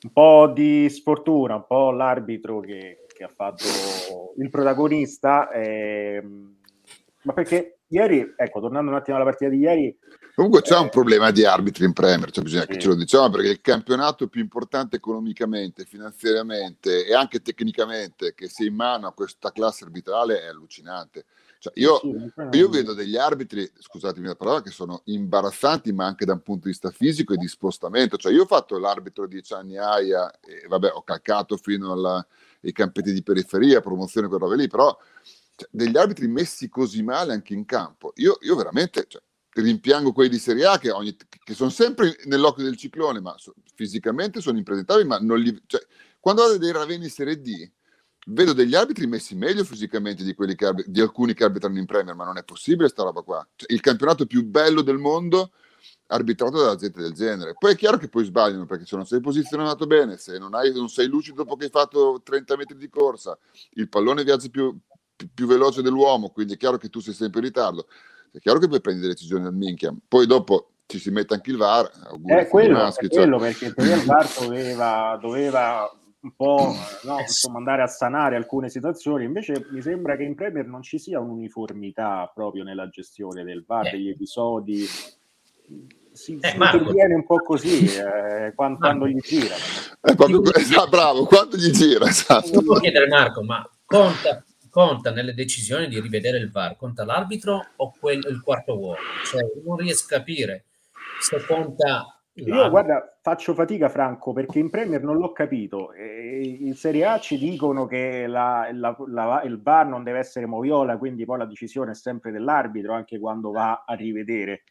[0.03, 6.55] un po' di sfortuna, un po' l'arbitro che, che ha fatto il protagonista, ehm,
[7.23, 9.97] ma perché ieri, ecco, tornando un attimo alla partita di ieri...
[10.35, 12.69] Comunque c'è eh, un problema di arbitri in Premier, cioè bisogna sì.
[12.69, 18.49] che ce lo diciamo, perché il campionato più importante economicamente, finanziariamente e anche tecnicamente che
[18.49, 21.25] sia in mano a questa classe arbitrale è allucinante.
[21.59, 22.01] Cioè, io,
[22.51, 26.63] io, vedo degli arbitri, scusatemi la parola, che sono imbarazzanti, ma anche da un punto
[26.63, 28.17] di vista fisico e di spostamento.
[28.17, 31.93] Cioè, io ho fatto l'arbitro dieci anni AIA e vabbè, ho calcato fino
[32.63, 34.97] ai campetti di periferia, promozione, quelle robe lì, però
[35.55, 38.13] cioè, degli arbitri messi così male anche in campo.
[38.15, 42.63] Io, io veramente cioè, rimpiango quelli di Serie A che, ogni, che, sono sempre nell'occhio
[42.63, 45.85] del ciclone, ma so, fisicamente sono impresentabili, ma non li, cioè,
[46.19, 47.69] quando vado dei Raveni Serie D
[48.27, 52.23] vedo degli arbitri messi meglio fisicamente di, che, di alcuni che arbitrano in Premier, ma
[52.23, 53.47] non è possibile sta roba qua.
[53.55, 55.51] Cioè, il campionato più bello del mondo
[56.13, 57.55] arbitrato da gente del genere.
[57.57, 60.71] Poi è chiaro che poi sbagliano, perché se non sei posizionato bene, se non, hai,
[60.73, 63.37] non sei lucido dopo che hai fatto 30 metri di corsa,
[63.71, 64.77] il pallone viaggia più,
[65.15, 67.87] più, più, veloce dell'uomo, quindi è chiaro che tu sei sempre in ritardo.
[68.31, 69.93] È chiaro che puoi prendere decisioni al minchia.
[70.07, 71.89] Poi dopo ci si mette anche il VAR.
[72.25, 73.21] È quello, maschi, è cioè...
[73.21, 76.73] quello perché il VAR doveva, doveva un po'
[77.03, 79.25] no, insomma, andare a sanare alcune situazioni.
[79.25, 83.87] Invece mi sembra che in Premier non ci sia un'uniformità proprio nella gestione del VAR,
[83.87, 83.91] eh.
[83.91, 84.85] degli episodi.
[86.13, 89.55] Si, eh, si interviene un po' così eh, quando, quando, gli gira.
[90.01, 92.07] Eh, proprio, esatto, bravo, quando gli gira.
[92.07, 92.59] Esatto.
[92.59, 97.93] Devo chiedere Marco, ma conta, conta, nelle decisioni di rivedere il VAR, conta l'arbitro o
[97.99, 98.97] quel, il quarto uomo?
[99.25, 100.65] Cioè, non riesco a capire
[101.19, 105.93] se conta io guarda, faccio fatica Franco perché in Premier non l'ho capito.
[105.95, 110.97] in Serie A ci dicono che la, la, la, il VAR non deve essere moviola,
[110.97, 114.63] quindi poi la decisione è sempre dell'arbitro anche quando va a rivedere.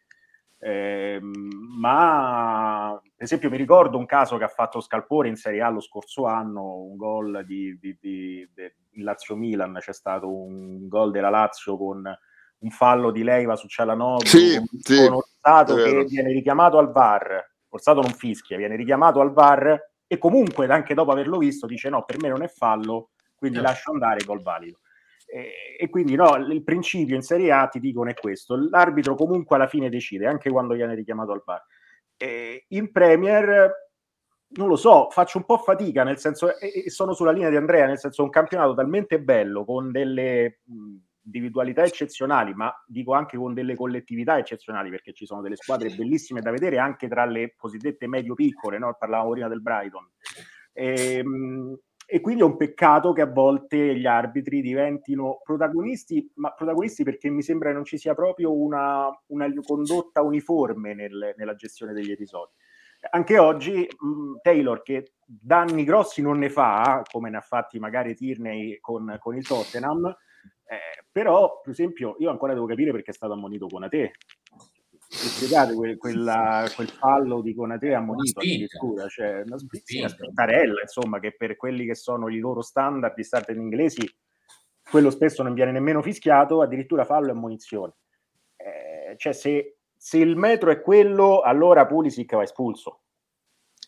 [0.65, 5.71] Eh, ma per esempio mi ricordo un caso che ha fatto Scalpore in Serie A
[5.71, 11.11] lo scorso anno, un gol di, di, di, di Lazio Milan, c'è stato un gol
[11.11, 12.19] della Lazio con
[12.59, 15.09] un fallo di Leiva su Cialanoglu, sì, un sì,
[15.75, 20.93] che viene richiamato al VAR Forzato non fischia, viene richiamato al VAR e comunque anche
[20.93, 23.63] dopo averlo visto dice no, per me non è fallo, quindi eh.
[23.63, 24.81] lascio andare gol valido.
[25.35, 29.67] E, quindi no, il principio in Serie A ti dicono è questo, l'arbitro comunque alla
[29.67, 31.65] fine decide, anche quando viene richiamato al VAR.
[32.19, 33.73] E in Premier
[34.55, 37.87] non lo so, faccio un po' fatica, nel senso, e sono sulla linea di Andrea,
[37.87, 40.61] nel senso un campionato talmente bello, con delle
[41.25, 46.43] individualità eccezionali, ma dico anche con delle collettività eccezionali, perché ci sono delle squadre bellissime
[46.43, 48.95] da vedere anche tra le cosiddette medio-piccole, no?
[48.99, 50.07] parlavamo prima del Brighton.
[50.75, 51.79] E, ehm,
[52.15, 57.31] e, quindi è un peccato che a volte gli arbitri diventino protagonisti, ma protagonisti perché
[57.31, 62.11] mi sembra che non ci sia proprio una, una condotta uniforme nel, nella gestione degli
[62.11, 62.53] episodi.
[63.11, 68.15] Anche oggi mh, Taylor, che danni grossi non ne fa, come ne ha fatti magari
[68.15, 70.07] Tierney con, con il Tottenham,
[70.67, 74.13] eh, però, per esempio, io ancora devo capire perché è stato ammonito con a te.
[75.15, 81.57] Spiegate quel, quella, quel fallo di Conate ammonito addirittura, cioè una spintarella, insomma, che per
[81.57, 84.11] quelli che sono i loro standard di start in inglesi,
[84.89, 87.93] quello spesso non viene nemmeno fischiato, addirittura fallo e ammonizione.
[88.57, 93.03] Eh, cioè, se, se, il metro è quello, allora Pulisic va espulso.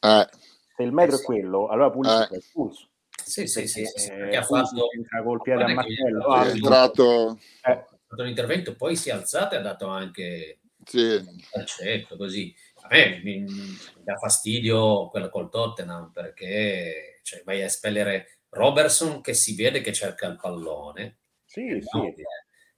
[0.03, 0.29] Eh.
[0.77, 2.29] Se il metro eh, è quello, allora Pulisic eh.
[2.29, 2.89] va espulso.
[3.25, 4.89] Sì, sì, sì, sì, eh, ha fatto
[5.23, 6.35] col piede a martello.
[6.35, 7.39] È entrato...
[7.63, 7.73] Eh.
[7.73, 11.25] Ha fatto un intervento, poi si è alzato e ha dato anche sì.
[11.65, 12.55] Certo, così.
[12.83, 19.21] A me mi, mi, dà fastidio quella col Tottenham perché cioè, vai a espellere Robertson
[19.21, 21.19] che si vede che cerca il pallone.
[21.45, 21.99] Sì, eh, sì.
[21.99, 22.13] No,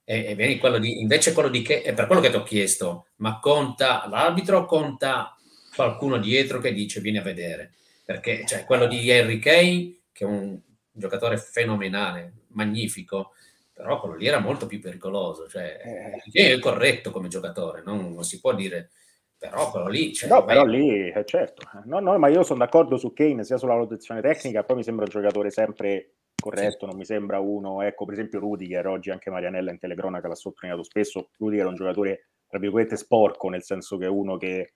[0.09, 3.07] e, e quello di, invece quello di che è per quello che ti ho chiesto,
[3.17, 5.35] ma conta l'arbitro o conta
[5.75, 7.73] qualcuno dietro che dice vieni a vedere?
[8.05, 10.57] Perché cioè, quello di Harry Kane, che è un
[10.93, 13.33] giocatore fenomenale, magnifico,
[13.77, 16.53] però quello lì era molto più pericoloso, cioè eh.
[16.55, 18.89] è corretto come giocatore, non, non, si può dire,
[19.37, 20.11] però quello lì...
[20.15, 23.57] Cioè, no, però lì, eh, certo, no, no, ma io sono d'accordo su Kane sia
[23.57, 26.85] sulla valutazione tecnica, poi mi sembra un giocatore sempre corretto, sì.
[26.87, 30.83] non mi sembra uno, ecco per esempio Rudiger, oggi anche Marianella in telecronaca l'ha sottolineato
[30.83, 34.73] spesso, Rudiger è un giocatore, tra virgolette, sporco, nel senso che è uno che...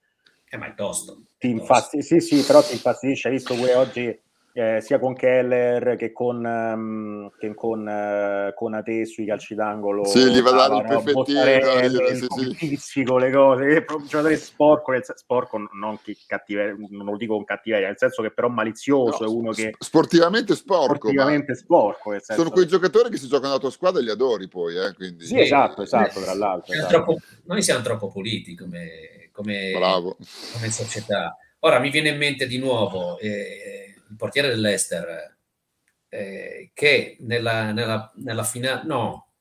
[0.48, 1.22] Eh, ma è tosto.
[1.38, 4.20] Ti infastidisce, sì, sì, però ti infastidisce, hai visto pure oggi
[4.54, 10.04] eh, sia con Keller che con, um, che con, uh, con Ate sui calci d'angolo.
[10.04, 12.66] Sì, gli va a dare il perfettino, sì, sì.
[12.68, 17.44] Pizzico, le cose, che un giocatore sporco, sporco non, che cattiveria, non lo dico con
[17.44, 19.74] cattiveria, nel senso che però malizioso, no, è uno che...
[19.78, 20.94] Sportivamente sporco.
[20.94, 22.14] Sportivamente sporco.
[22.20, 25.24] Sono quei giocatori che si giocano alla tua squadra e li adori poi, eh, quindi...
[25.24, 26.74] Sì, esatto, esatto, tra l'altro.
[26.74, 26.88] Esatto.
[26.88, 31.36] Troppo, noi siamo troppo puliti come, come, come società.
[31.60, 33.18] Ora mi viene in mente di nuovo...
[33.18, 35.38] Eh, il portiere dell'Ester,
[36.08, 39.32] eh, che nella, nella, nella, fina, no,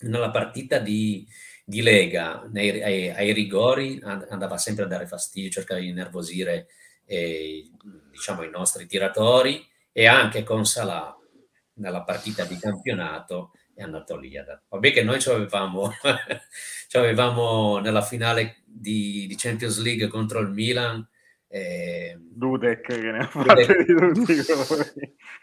[0.00, 1.26] nella partita di,
[1.64, 6.68] di Lega, nei, ai, ai, rigori, andava sempre a dare fastidio, cercare di nervosire
[7.06, 7.70] eh,
[8.10, 11.16] diciamo, i nostri tiratori e anche con Salah
[11.74, 14.32] nella partita di campionato è andato lì.
[14.68, 15.90] Vabbè che noi ci avevamo,
[16.88, 21.06] ci avevamo nella finale di, di Champions League contro il Milan
[21.48, 24.36] eh, Dudek che ne ha fatte di tutti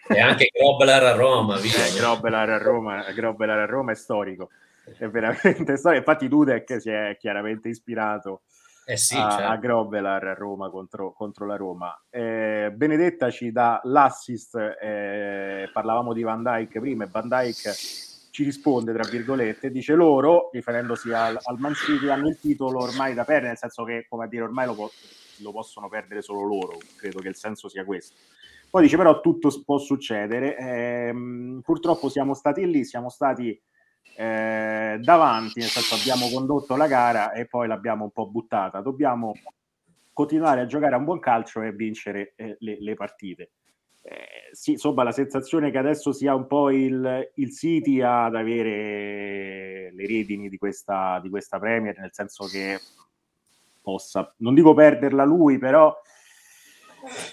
[0.07, 1.85] e anche Grobbelar a Roma via.
[1.85, 4.49] Eh, Grobbelar a Roma Grobbelar a Roma è storico.
[4.97, 5.99] È veramente storico.
[5.99, 8.43] Infatti Dudek si è chiaramente ispirato
[8.85, 9.51] eh sì, a, certo.
[9.51, 11.99] a Grobbelar a Roma contro, contro la Roma.
[12.09, 17.73] Eh, Benedetta ci dà l'assist eh, parlavamo di Van Dyke prima e Van Dyke
[18.35, 23.13] ci risponde tra virgolette dice loro riferendosi al, al Man City hanno il titolo ormai
[23.13, 24.89] da perdere nel senso che come a dire ormai lo può
[25.39, 28.15] lo possono perdere solo loro, credo che il senso sia questo.
[28.69, 33.57] Poi dice però tutto può succedere, ehm, purtroppo siamo stati lì, siamo stati
[34.17, 39.33] eh, davanti, nel senso abbiamo condotto la gara e poi l'abbiamo un po' buttata, dobbiamo
[40.13, 43.51] continuare a giocare a un buon calcio e vincere eh, le, le, partite.
[44.01, 49.91] Eh, sì, insomma, la sensazione che adesso sia un po' il, il City ad avere
[49.93, 52.79] le redini di questa, di questa Premier, nel senso che
[53.85, 55.95] possa, non dico perderla lui, però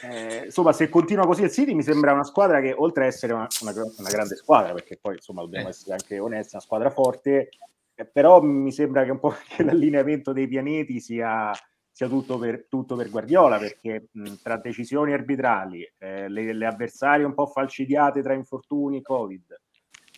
[0.03, 3.33] eh, insomma se continua così il City mi sembra una squadra che oltre ad essere
[3.33, 5.71] una, una, una grande squadra, perché poi insomma dobbiamo eh.
[5.71, 7.49] essere anche onesti, una squadra forte,
[7.95, 11.51] eh, però mi sembra che un po' che l'allineamento dei pianeti sia,
[11.91, 17.25] sia tutto, per, tutto per Guardiola, perché mh, tra decisioni arbitrali, eh, le, le avversarie
[17.25, 19.59] un po' falcidiate tra infortuni, Covid,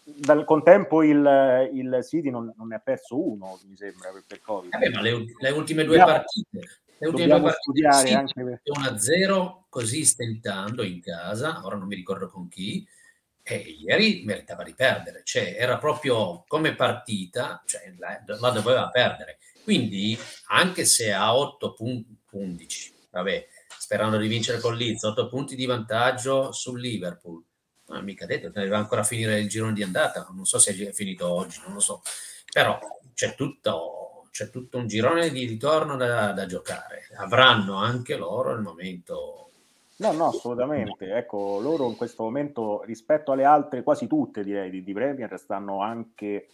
[0.04, 4.40] dal contempo il, il City non, non, ne ha perso uno, mi sembra, per, per
[4.40, 4.70] Covid.
[4.70, 6.58] Vabbè, ma le, le, ultime due dobbiamo, partite,
[6.98, 8.60] le ultime due partite sì, anche per...
[8.64, 12.86] 1-0 così stentando in casa, ora non mi ricordo con chi,
[13.42, 19.38] e ieri meritava di perdere, cioè era proprio come partita, cioè la, la doveva perdere.
[19.62, 20.16] Quindi,
[20.48, 23.46] anche se ha 8 punti, 11, vabbè,
[23.78, 27.42] sperando di vincere con Leeds, 8 punti di vantaggio sul Liverpool,
[27.94, 30.92] non è mica detto, deve ancora finire il girone di andata, non so se è
[30.92, 32.02] finito oggi, non lo so,
[32.52, 32.78] però
[33.14, 38.60] c'è tutto, c'è tutto un girone di ritorno da, da giocare, avranno anche loro il
[38.60, 39.50] momento.
[39.96, 41.14] No, no, assolutamente.
[41.14, 45.80] Ecco, loro in questo momento, rispetto alle altre, quasi tutte direi di, di Premier, stanno
[45.80, 46.48] anche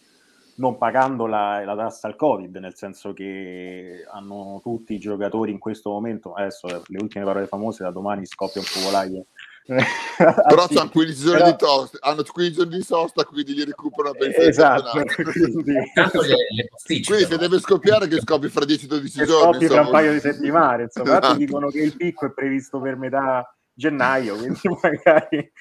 [0.55, 5.57] non pagando la, la, tassa al Covid, nel senso che hanno tutti i giocatori in
[5.57, 9.25] questo momento, adesso le ultime parole famose, da domani scoppia un focolaio
[9.67, 11.51] però hanno 15 giorni però...
[11.51, 15.73] di tosta, hanno 15 giorni di sosta, quindi li recuperano per il esatto, quindi...
[17.05, 20.83] quindi se deve scoppiare che scoppi fra 10-12 giorni scoppi fra un paio di settimane
[20.83, 21.19] insomma.
[21.19, 21.35] Esatto.
[21.35, 25.51] dicono che il picco è previsto per metà gennaio quindi magari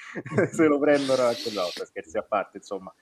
[0.50, 2.92] se lo prendono anche no, scherzi a parte insomma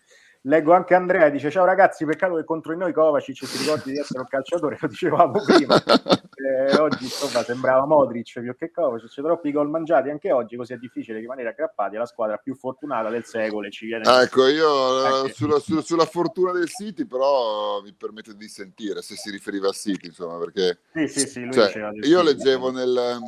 [0.42, 3.98] Leggo anche Andrea, dice ciao ragazzi, peccato che contro di noi Kovacic si ricordi di
[3.98, 9.50] essere un calciatore, lo dicevamo prima, eh, oggi insomma sembrava Modric più che Kovacic, troppi
[9.50, 13.66] gol mangiati anche oggi, così è difficile rimanere aggrappati alla squadra più fortunata del secolo
[13.66, 14.04] e ci viene...
[14.08, 15.32] Ecco, io anche...
[15.32, 19.74] sulla, sulla, sulla, fortuna del City però mi permette di sentire se si riferiva al
[19.74, 20.78] City, insomma, perché...
[20.92, 23.20] Sì, sì, sì, cioè, io leggevo nel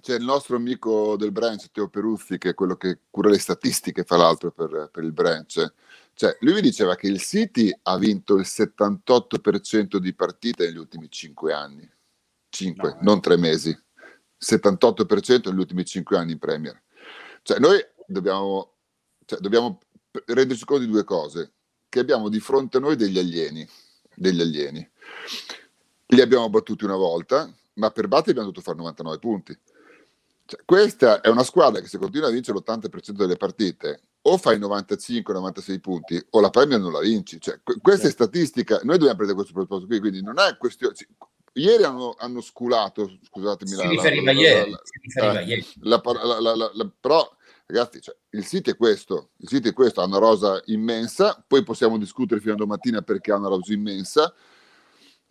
[0.00, 4.04] c'è il nostro amico del branch, Teo Peruzzi, che è quello che cura le statistiche,
[4.04, 5.72] fra l'altro, per, per il branch.
[6.18, 11.08] Cioè, lui mi diceva che il City ha vinto il 78% di partite negli ultimi
[11.08, 11.88] 5 anni.
[12.48, 12.94] 5, no.
[12.96, 12.98] Eh.
[13.02, 13.80] non 3 mesi.
[14.36, 16.82] 78% negli ultimi 5 anni in Premier.
[17.42, 18.78] Cioè, noi dobbiamo,
[19.26, 19.78] cioè, dobbiamo
[20.24, 21.52] renderci conto di due cose.
[21.88, 23.64] Che abbiamo di fronte a noi degli alieni.
[24.12, 24.90] Degli alieni.
[26.06, 29.56] Li abbiamo battuti una volta, ma per battere abbiamo dovuto fare 99 punti.
[30.46, 34.58] Cioè, questa è una squadra che se continua a vincere l'80% delle partite o fai
[34.58, 37.40] 95-96 punti o la Premier non la vinci.
[37.40, 40.94] Cioè, questa è statistica, noi dobbiamo prendere questo presupposto qui, quindi non è questione...
[41.54, 45.66] Ieri hanno, hanno sculato, scusatemi, si la, riferiva ieri, si riferiva eh, ieri.
[47.00, 47.28] però
[47.66, 51.64] ragazzi, cioè, il sito è questo, il sito è questo, ha una rosa immensa, poi
[51.64, 54.32] possiamo discutere fino a domattina perché ha una rosa immensa,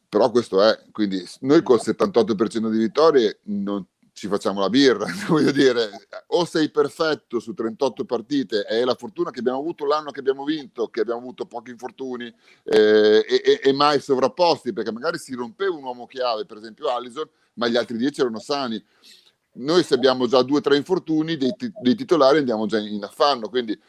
[0.09, 3.85] però questo è, quindi noi col 78% di vittorie non,
[4.17, 9.29] ci facciamo la birra, voglio dire, o sei perfetto su 38 partite, è la fortuna
[9.29, 12.25] che abbiamo avuto l'anno che abbiamo vinto, che abbiamo avuto pochi infortuni
[12.63, 17.29] eh, e, e, mai sovrapposti, perché magari si rompeva un uomo chiave, per esempio Allison,
[17.53, 18.83] ma gli altri 10 erano sani.
[19.59, 23.49] Noi se abbiamo già due o tre infortuni, dei, dei titolari andiamo già in affanno,
[23.49, 23.79] quindi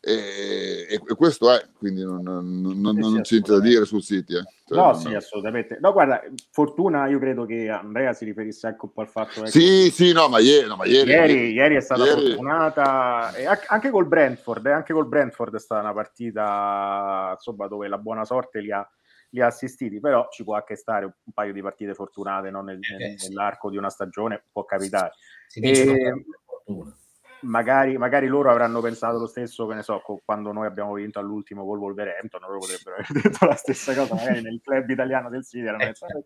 [0.00, 4.02] e, e, questo è, quindi non, non, non, sì, non c'è niente da dire sul
[4.02, 4.38] sito.
[4.38, 4.44] Eh.
[4.64, 5.78] Cioè, no, sì, assolutamente.
[5.80, 9.50] No, guarda, fortuna, io credo che Andrea si riferisse anche un po' al fatto che...
[9.50, 10.66] Sì, sì, no, ma ieri...
[10.66, 12.26] No, ma ieri, ieri, ieri, è stata ieri...
[12.28, 17.88] fortunata, e anche col Brentford, eh, anche col Brentford è stata una partita, insomma, dove
[17.88, 18.88] la buona sorte li ha,
[19.30, 22.62] li ha assistiti, però ci può anche stare un paio di partite fortunate no?
[22.62, 25.12] Nel, eh, nell'arco di una stagione, può capitare.
[25.46, 26.24] Si dice e...
[26.44, 26.96] fortuna
[27.42, 31.64] magari, magari, loro avranno pensato lo stesso, che ne so, quando noi abbiamo vinto all'ultimo
[31.64, 35.64] col Wolverhampton, loro potrebbero aver detto la stessa cosa, magari nel club italiano del City
[35.64, 36.24] erano pensato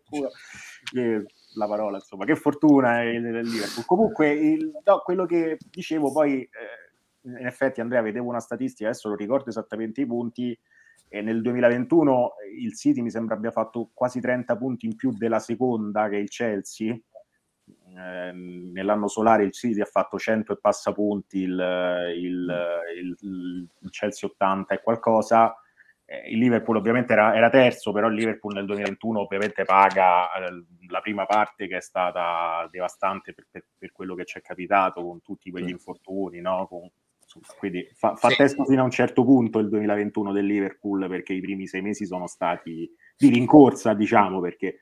[0.95, 3.85] eh, la parola, insomma, che fortuna il, il Liverpool.
[3.85, 9.07] Comunque, il, no, quello che dicevo poi, eh, in effetti Andrea, vedevo una statistica, adesso
[9.07, 10.57] non ricordo esattamente i punti,
[11.13, 15.39] e nel 2021 il City mi sembra abbia fatto quasi 30 punti in più della
[15.39, 16.97] seconda che il Chelsea,
[17.97, 22.55] Ehm, nell'anno solare il City ha fatto 100 e passa punti, il, il,
[22.97, 25.55] il, il Chelsea 80 e qualcosa.
[26.05, 30.63] Eh, il Liverpool ovviamente era, era, terzo, però il Liverpool nel 2021 ovviamente paga eh,
[30.89, 35.03] la prima parte che è stata devastante per, per, per, quello che ci è capitato
[35.03, 36.67] con tutti quegli infortuni, no?
[36.67, 36.89] Con,
[37.57, 38.35] quindi fa, fa sì.
[38.35, 42.05] testo fino a un certo punto il 2021 del Liverpool perché i primi sei mesi
[42.05, 44.81] sono stati di rincorsa, diciamo, perché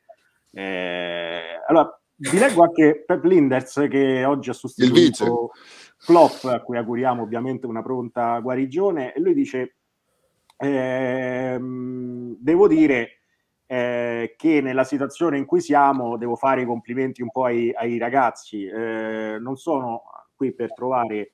[0.52, 5.52] eh, allora vi leggo anche Pep Linders che oggi ha sostituito
[5.98, 9.78] Klopp, a cui auguriamo ovviamente una pronta guarigione, e lui dice,
[10.58, 13.22] ehm, devo dire
[13.66, 17.98] eh, che nella situazione in cui siamo devo fare i complimenti un po' ai, ai
[17.98, 20.04] ragazzi, eh, non sono
[20.36, 21.34] qui per trovare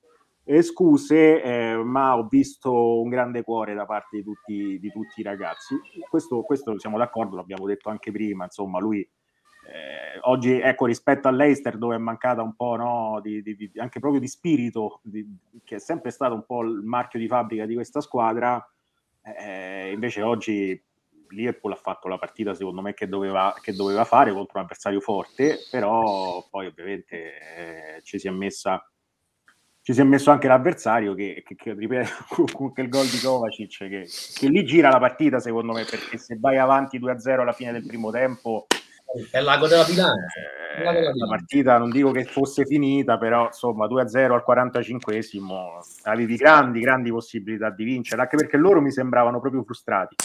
[0.62, 5.24] scuse, eh, ma ho visto un grande cuore da parte di tutti, di tutti i
[5.24, 5.74] ragazzi.
[6.08, 9.08] Questo, questo siamo d'accordo, l'abbiamo detto anche prima, insomma, lui
[9.68, 13.98] eh, oggi, ecco, rispetto all'Eister, dove è mancata un po' no, di, di, di, anche
[13.98, 15.00] proprio di spirito,
[15.64, 18.64] che è sempre stato un po' il marchio di fabbrica di questa squadra,
[19.22, 20.80] eh, invece oggi
[21.30, 25.00] Liverpool ha fatto la partita secondo me che doveva, che doveva fare contro un avversario
[25.00, 28.88] forte, però poi ovviamente eh, ci si è messa
[29.82, 32.10] ci si è messo anche l'avversario che, che, che ripeto
[32.52, 36.36] con il gol di Kovacic che, che, lì gira la partita secondo me perché se
[36.40, 38.66] vai avanti 2-0 alla fine del primo tempo
[39.30, 40.40] è il lago della bilancia.
[40.76, 46.80] Eh, la partita non dico che fosse finita, però insomma 2-0 al 45esimo avevi grandi,
[46.80, 50.16] grandi possibilità di vincere, anche perché loro mi sembravano proprio frustrati.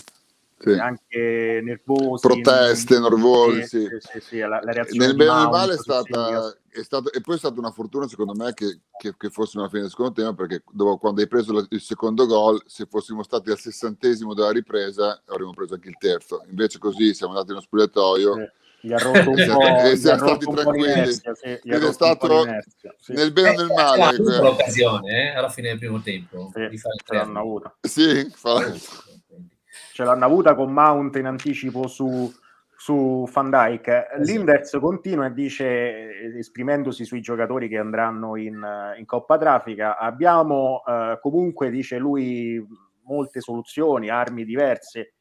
[0.63, 0.73] Sì.
[0.73, 3.87] anche nervosi proteste nervosi sì.
[3.97, 7.33] Sì, sì, la, la reazione nel bene e male è stata, è stata e poi
[7.33, 10.35] è stata una fortuna secondo me che, che, che fosse una fine del secondo tempo
[10.35, 14.51] perché dopo, quando hai preso la, il secondo gol se fossimo stati al sessantesimo della
[14.51, 18.51] ripresa avremmo preso anche il terzo invece così siamo andati nello spogliatoio
[18.81, 22.45] gli ha rotto un po', e siamo stati tranquilli sì, ed è stato
[22.97, 23.13] sì.
[23.13, 24.41] nel bene o nel male eh, eh.
[24.41, 27.75] l'occasione eh, alla fine del primo tempo sì, di fare ce l'hanno avuta.
[27.81, 28.71] Sì, fa...
[29.93, 32.33] ce l'hanno avuta con Mount in anticipo su,
[32.75, 38.65] su Van Dyke l'Inders continua e dice esprimendosi sui giocatori che andranno in,
[38.97, 42.65] in Coppa Traffica abbiamo eh, comunque dice lui
[43.03, 45.13] molte soluzioni armi diverse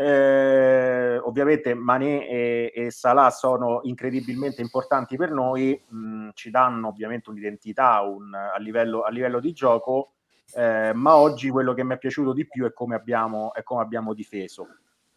[0.00, 7.30] eh, ovviamente Mané e, e, Salah sono incredibilmente importanti per noi, mh, ci danno ovviamente
[7.30, 10.12] un'identità un, a, livello, a, livello, di gioco,
[10.54, 13.82] eh, ma oggi quello che mi è piaciuto di più è come abbiamo, è come
[13.82, 14.68] abbiamo difeso.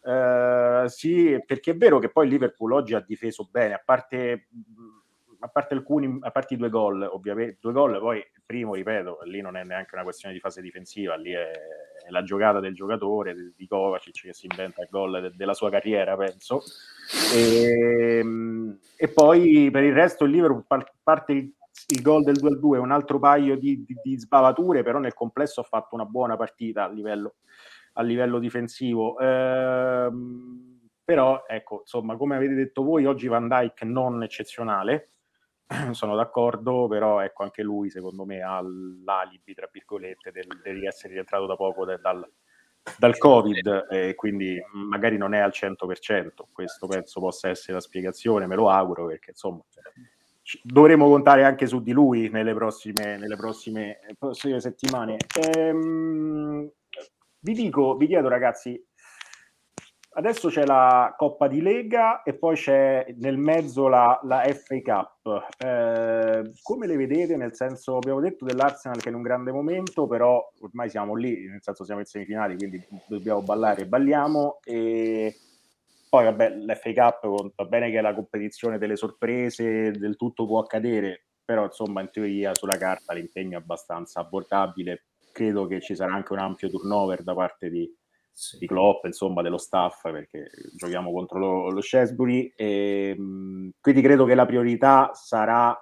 [0.04, 4.48] Eh, sì, perché è vero che poi Liverpool oggi ha difeso bene, a parte,
[5.44, 9.20] a parte alcuni, a parte i due gol, ovviamente, due gol, poi il primo, ripeto,
[9.24, 11.50] lì non è neanche una questione di fase difensiva, lì è
[12.04, 15.70] è la giocata del giocatore, di Kovacic che si inventa il gol de- della sua
[15.70, 16.62] carriera, penso.
[17.34, 20.64] E, ehm, e, poi per il resto il Liverpool
[21.02, 21.52] parte il,
[21.88, 25.64] il gol del 2-2, un altro paio di, di, di, sbavature, però nel complesso ha
[25.64, 27.36] fatto una buona partita a livello,
[27.94, 29.18] a livello difensivo.
[29.18, 35.11] Ehm, però ecco, insomma, come avete detto voi, oggi Van Dyke non eccezionale
[35.92, 41.14] sono d'accordo, però ecco anche lui secondo me ha l'alibi, tra virgolette, del, di essere
[41.14, 42.26] rientrato da poco de, dal,
[42.98, 48.46] dal Covid e quindi magari non è al 100%, questo penso possa essere la spiegazione,
[48.46, 49.62] me lo auguro perché insomma
[50.62, 55.16] dovremo contare anche su di lui nelle prossime, nelle prossime, prossime settimane.
[55.54, 56.68] Ehm,
[57.38, 58.80] vi dico, vi chiedo ragazzi,
[60.14, 65.48] adesso c'è la Coppa di Lega e poi c'è nel mezzo la, la FA Cup.
[65.58, 67.36] Eh, come le vedete?
[67.36, 71.48] Nel senso, abbiamo detto dell'Arsenal che è in un grande momento, però ormai siamo lì,
[71.48, 74.60] nel senso siamo in semifinali, quindi dobbiamo ballare e balliamo.
[74.64, 75.34] E
[76.08, 80.60] poi, vabbè, l'FA Cup va bene che è la competizione delle sorprese, del tutto può
[80.60, 85.06] accadere, però insomma, in teoria sulla carta l'impegno è abbastanza abbordabile.
[85.32, 87.90] Credo che ci sarà anche un ampio turnover da parte di
[88.32, 88.58] sì.
[88.58, 92.52] di Klopp, insomma, dello staff, perché giochiamo contro lo, lo Shrewsbury.
[92.56, 95.76] E, mh, quindi credo che la priorità sarà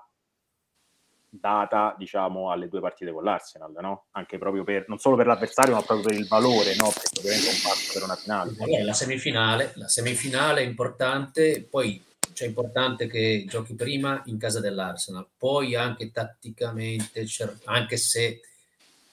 [1.32, 4.06] data, diciamo, alle due partite con l'Arsenal, no?
[4.12, 6.90] Anche proprio per, non solo per l'avversario, ma proprio per il valore, no?
[6.92, 8.54] Perché ovviamente è un passo per una finale.
[8.58, 14.38] Allora, la semifinale, la semifinale è importante, poi cioè è importante che giochi prima in
[14.38, 17.24] casa dell'Arsenal, poi anche tatticamente,
[17.64, 18.40] anche se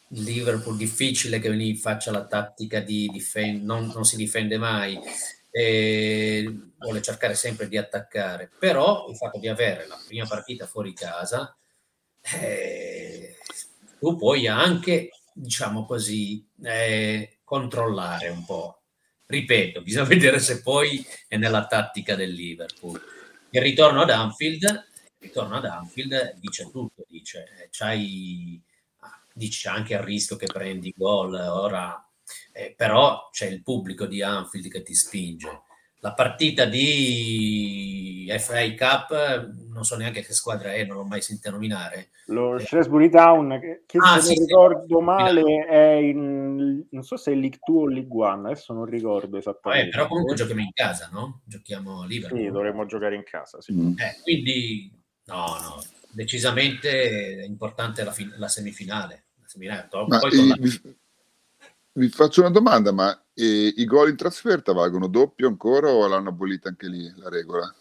[0.09, 4.99] Liverpool difficile che Veni faccia la tattica di difendere, non, non, si difende mai,
[6.77, 11.55] vuole cercare sempre di attaccare, però il fatto di avere la prima partita fuori casa,
[12.21, 13.35] eh,
[13.99, 18.81] tu puoi anche, diciamo così, eh, controllare un po'.
[19.25, 23.01] Ripeto, bisogna vedere se poi è nella tattica del Liverpool.
[23.49, 24.85] Il ritorno ad Anfield, il
[25.19, 28.61] ritorno ad Anfield dice tutto, dice, eh, c'hai
[29.37, 32.03] dici anche a rischio che prendi gol, ora,
[32.51, 35.61] eh, però c'è il pubblico di Anfield che ti spinge.
[35.99, 41.51] La partita di FA Cup, non so neanche che squadra è, non l'ho mai sentito
[41.51, 42.09] nominare.
[42.27, 42.59] Lo eh.
[42.59, 45.03] Shrewsbury Town, che, che ah, se sì, non ricordo sì.
[45.03, 49.37] male è in, non so se è League 2 o League 1, adesso non ricordo
[49.37, 49.87] esattamente.
[49.87, 51.41] Eh, però comunque giochiamo in casa, no?
[51.45, 52.41] Giochiamo a Liverpool.
[52.41, 53.73] Sì, dovremmo giocare in casa, sì.
[53.73, 53.97] Mm.
[53.97, 54.91] Eh, quindi,
[55.25, 60.05] no, no, decisamente è importante la, fin- la semifinale Mineto.
[60.07, 60.95] Ma, eh, vi,
[61.93, 66.29] vi, faccio una domanda, ma eh, i gol in trasferta valgono doppio ancora o l'hanno
[66.29, 67.73] abolita anche lì la regola?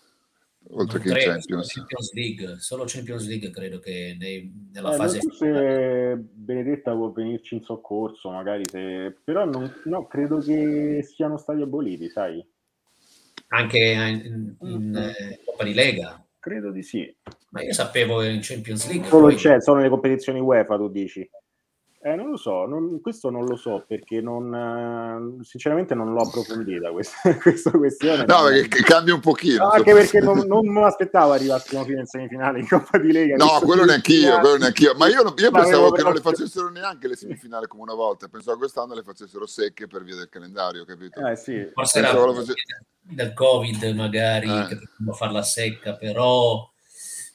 [0.70, 1.72] Oltre non che credo, in Champions.
[1.72, 5.20] Champions League, solo Champions League credo che nei, nella eh, fase...
[5.20, 9.16] Se Benedetta può venirci in soccorso, magari se...
[9.22, 12.44] Però non, no, credo che siano stati aboliti, sai?
[13.48, 16.20] Anche in, in, in eh, Coppa di Lega?
[16.40, 17.14] Credo di sì.
[17.50, 19.08] Ma io sapevo in Champions League.
[19.08, 19.36] Solo poi...
[19.36, 21.28] c'è, sono le competizioni UEFA, tu dici?
[22.06, 26.92] Eh, non lo so, non, questo non lo so perché non, sinceramente non l'ho approfondita
[26.92, 28.24] questa, questa questione.
[28.26, 29.64] No, perché cambia un pochino.
[29.64, 33.34] No, anche perché non, non mi aspettavo arrivassimo fino in semifinale in Coppa di Lega.
[33.34, 34.94] No, quello neanch'io, quello neanch'io.
[34.94, 38.52] Ma io, io pensavo che non le facessero neanche le semifinali come una volta, pensavo
[38.52, 41.26] che quest'anno le facessero secche per via del calendario, capito?
[41.26, 41.68] Eh sì.
[41.74, 42.54] Forse era face...
[43.02, 44.66] del Covid magari, eh.
[44.68, 46.70] che potevano farla secca, però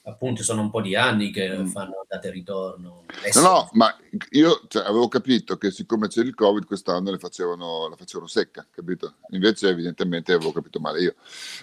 [0.04, 1.68] appunto sono un po' di anni che mm.
[1.68, 3.04] fanno andata e ritorno.
[3.36, 3.96] No, no, ma
[4.32, 8.66] io cioè, avevo capito che siccome c'era il Covid quest'anno le facevano, la facevano secca,
[8.70, 9.16] capito?
[9.30, 11.16] Invece evidentemente avevo capito male io,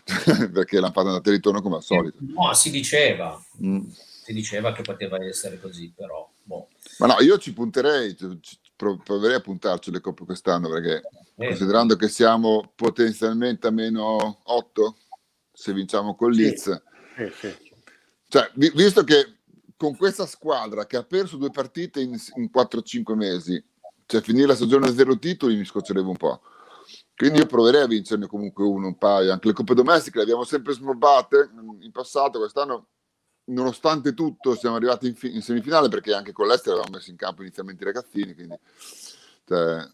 [0.53, 2.19] perché l'hanno fatta andata e ritorno come al solito.
[2.21, 3.89] No, si diceva, mm.
[3.89, 6.31] si diceva che poteva essere così, però...
[6.43, 6.69] Boh.
[6.99, 11.03] Ma no, io ci punterei, ci, proverei a puntarci le coppe quest'anno, perché
[11.37, 11.47] eh.
[11.49, 14.97] considerando che siamo potenzialmente a meno 8,
[15.53, 16.33] se vinciamo con.
[16.33, 16.81] Sì, sì,
[17.41, 17.68] sì.
[18.29, 19.39] Cioè, vi, visto che
[19.77, 23.65] con questa squadra che ha perso due partite in, in 4-5 mesi,
[24.07, 26.43] cioè finire la stagione a zero titoli mi scoccerebbe un po'.
[27.17, 29.33] Quindi io proverei a vincerne comunque uno, un paio.
[29.33, 31.51] Anche le coppe domestiche le abbiamo sempre snobbate
[31.81, 32.89] in passato, quest'anno
[33.49, 37.17] nonostante tutto siamo arrivati in, fi- in, semifinale perché anche con l'Ester avevamo messo in
[37.17, 38.59] campo inizialmente i ragazzini, quindi...
[39.47, 39.89] Cioè...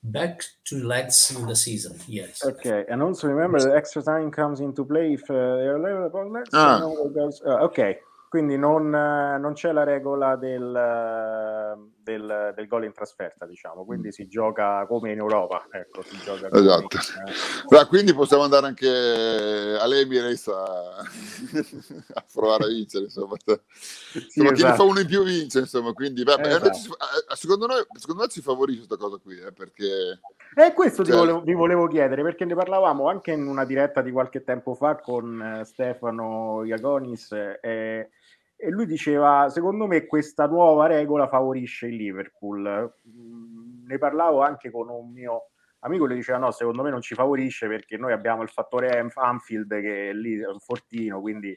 [0.00, 2.44] Back to legs in the season, yes.
[2.44, 6.80] Okay, and also remember the extra time comes into play if uh, they're level ah.
[6.84, 10.72] uh, ok, quindi non, non, c'è la regola del,
[12.08, 15.66] del, del, gol in trasferta, diciamo, quindi si gioca come in Europa.
[15.70, 16.96] Ecco, si gioca esatto.
[17.70, 17.86] In, eh.
[17.86, 18.88] quindi possiamo andare anche
[19.78, 21.00] all'Emirates a,
[22.14, 23.36] a provare a vincere, insomma.
[23.36, 24.28] sì, insomma esatto.
[24.30, 24.86] Chi ne fa esatto.
[24.86, 26.72] uno in più vince, insomma, quindi beh, esatto.
[26.72, 30.20] ci, eh, secondo, noi, secondo me ci favorisce questa cosa qui, eh, perché...
[30.54, 31.14] E questo cioè...
[31.14, 34.96] volevo, vi volevo chiedere, perché ne parlavamo anche in una diretta di qualche tempo fa
[34.96, 37.32] con eh, Stefano Iagonis.
[37.60, 38.08] Eh,
[38.60, 42.92] e lui diceva, secondo me questa nuova regola favorisce il Liverpool.
[43.08, 45.50] Mm, ne parlavo anche con un mio
[45.80, 49.80] amico, lui diceva no, secondo me non ci favorisce perché noi abbiamo il fattore Anfield
[49.80, 51.56] che è lì è un fortino, quindi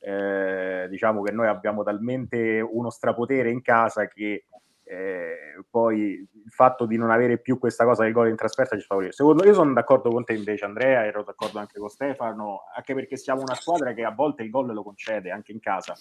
[0.00, 4.46] eh, diciamo che noi abbiamo talmente uno strapotere in casa che
[4.82, 8.84] eh, poi il fatto di non avere più questa cosa del gol in trasferta ci
[8.84, 9.14] favorisce.
[9.14, 13.16] Secondo io sono d'accordo con te invece Andrea, ero d'accordo anche con Stefano, anche perché
[13.16, 15.94] siamo una squadra che a volte il gol lo concede anche in casa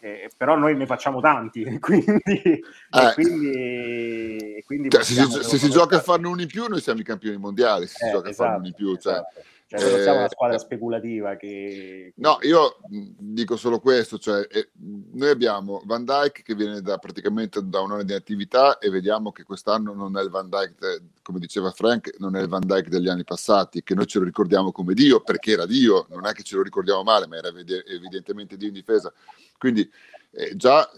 [0.00, 3.12] eh, però noi ne facciamo tanti, quindi, eh.
[3.14, 7.00] quindi, quindi cioè, se, si, se si gioca a farne uno in più, noi siamo
[7.00, 7.86] i campioni mondiali.
[7.86, 9.32] Se si eh, gioca esatto, a farne uno in più, cioè, esatto.
[9.34, 12.12] Cioè, non siamo una eh, squadra speculativa che...
[12.16, 14.70] No, io dico solo questo, cioè, eh,
[15.12, 19.30] noi abbiamo Van Dyke che viene da, praticamente da un anno di attività e vediamo
[19.30, 22.88] che quest'anno non è il Van Dyke, come diceva Frank, non è il Van Dyke
[22.88, 26.32] degli anni passati, che noi ce lo ricordiamo come Dio, perché era Dio, non è
[26.32, 29.12] che ce lo ricordiamo male, ma era evidentemente Dio in difesa.
[29.58, 29.86] Quindi
[30.30, 30.90] eh, già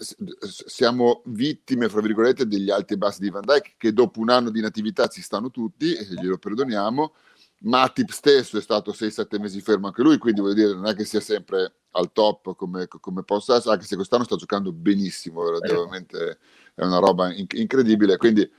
[0.47, 4.51] siamo vittime, fra virgolette, degli alti e bassi di Van Dyke, che dopo un anno
[4.51, 7.15] di natività ci stanno tutti, e glielo perdoniamo,
[7.63, 11.05] Matip stesso è stato 6-7 mesi fermo anche lui, quindi vuol dire non è che
[11.05, 16.39] sia sempre al top come, come possa essere, anche se quest'anno sta giocando benissimo, veramente
[16.75, 18.17] è una roba inc- incredibile.
[18.17, 18.51] Quindi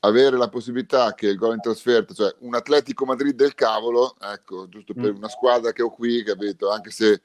[0.00, 4.68] avere la possibilità che il gol in trasferta, cioè un Atletico Madrid del cavolo, ecco,
[4.68, 5.16] giusto per mm.
[5.16, 7.22] una squadra che ho qui, capito, anche se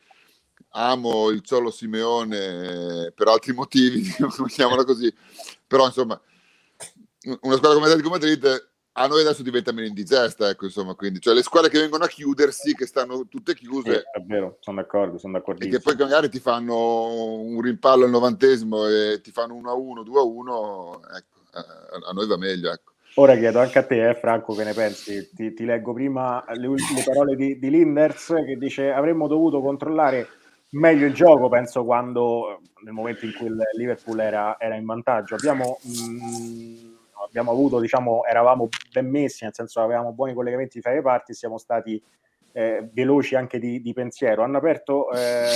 [0.70, 4.02] amo il Ciolo Simeone per altri motivi,
[4.48, 5.14] chiamiamola così,
[5.66, 6.20] però insomma,
[7.42, 8.70] una squadra come Atletico Madrid
[9.00, 12.08] a noi adesso diventa meno indigesta, ecco, insomma, quindi, cioè le squadre che vengono a
[12.08, 13.92] chiudersi, che stanno tutte chiuse.
[13.92, 15.64] Sì, è vero, sono d'accordo, sono d'accordo.
[15.64, 19.74] E che poi magari ti fanno un rimpallo al novantesimo e ti fanno 1 a
[19.74, 22.94] 1, 2 a 1, ecco, a noi va meglio, ecco.
[23.20, 25.30] Ora chiedo anche a te, eh, Franco, che ne pensi?
[25.34, 30.28] Ti, ti leggo prima le, le parole di, di, Linders che dice avremmo dovuto controllare
[30.72, 35.36] meglio il gioco, penso, quando nel momento in cui il Liverpool era, era in vantaggio.
[35.36, 35.80] Abbiamo...
[35.82, 36.87] Mh,
[37.28, 41.58] abbiamo avuto, diciamo, eravamo ben messi, nel senso avevamo buoni collegamenti fra le parti, siamo
[41.58, 42.02] stati
[42.54, 44.44] eh, veloci anche di, di, pensiero.
[44.44, 45.48] Hanno aperto eh,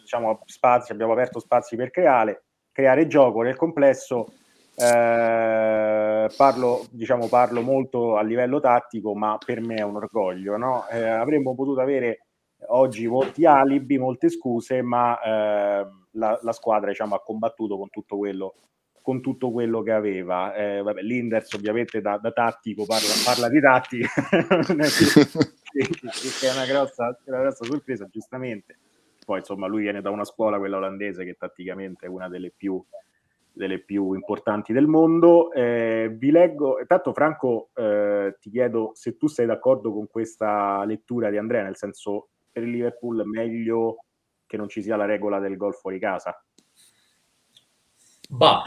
[0.00, 4.32] diciamo, spazi, abbiamo aperto spazi per creare, creare gioco nel complesso.
[4.76, 10.56] Eh, parlo, diciamo, parlo molto a livello tattico, ma per me è un orgoglio.
[10.56, 10.86] No?
[10.88, 12.26] Eh, avremmo potuto avere
[12.68, 18.16] oggi molti alibi, molte scuse, ma eh, la, la, squadra diciamo, ha combattuto con tutto
[18.16, 18.54] quello
[19.04, 20.54] con tutto quello che aveva.
[20.54, 24.08] Eh, vabbè, L'Inders ovviamente da, da tattico parla, parla, di tattica,
[25.70, 28.78] che, è una grossa, una grossa sorpresa, giustamente.
[29.22, 32.82] Poi insomma lui viene da una scuola, quella olandese, che tatticamente è una delle più,
[33.52, 35.52] delle più importanti del mondo.
[35.52, 41.28] Eh, vi leggo, intanto Franco eh, ti chiedo se tu sei d'accordo con questa lettura
[41.28, 44.04] di Andrea, nel senso per il Liverpool meglio
[44.46, 46.42] che non ci sia la regola del gol fuori casa.
[48.30, 48.62] Bah,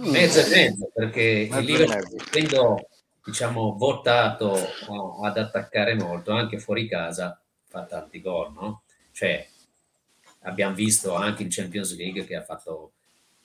[0.00, 2.88] mezzo e mezzo, perché mezzo il Liverpool, essendo
[3.24, 4.56] diciamo, votato
[5.22, 8.82] ad attaccare molto, anche fuori casa, fa tanti gol, no?
[9.12, 9.46] Cioè,
[10.40, 12.92] abbiamo visto anche in Champions League che ha fatto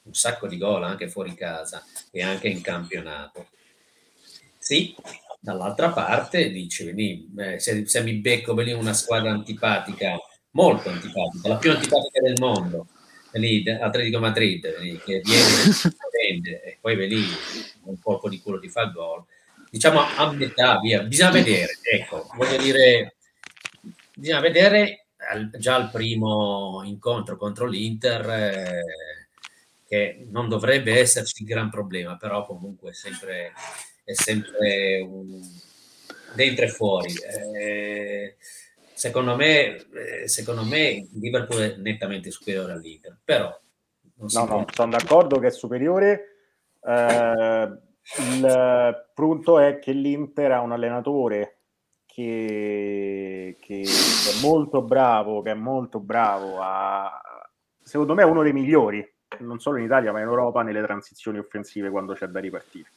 [0.04, 3.48] un sacco di gol anche fuori casa e anche in campionato.
[4.58, 4.96] Sì,
[5.40, 10.18] dall'altra parte dice, eh, se, se mi becco venire una squadra antipatica,
[10.52, 12.88] molto antipatica, la più antipatica del mondo,
[13.34, 14.62] lì, Atletico Madrid,
[15.04, 15.44] che viene
[16.28, 17.24] e poi vedi
[17.84, 19.24] un colpo di culo ti fa il gol.
[19.70, 21.04] Diciamo a metà, via.
[21.04, 23.16] Bisogna vedere, ecco, voglio dire,
[24.16, 25.08] bisogna vedere
[25.58, 28.84] già il primo incontro contro l'Inter, eh,
[29.88, 33.54] che non dovrebbe esserci gran problema, però comunque è sempre,
[34.04, 35.42] è sempre un,
[36.34, 37.14] dentro e fuori.
[37.14, 38.36] Eh,
[38.94, 43.60] secondo, me, eh, secondo me Liverpool è nettamente superiore all'Inter, però...
[44.18, 46.38] no, no, sono d'accordo che è superiore.
[46.82, 47.80] Eh,
[48.18, 51.60] il punto è che l'Inter ha un allenatore
[52.06, 57.22] che, che, è molto bravo, che è molto bravo a,
[57.82, 59.06] secondo me è uno dei migliori,
[59.40, 62.90] non solo in Italia ma in Europa, nelle transizioni offensive quando c'è da ripartire.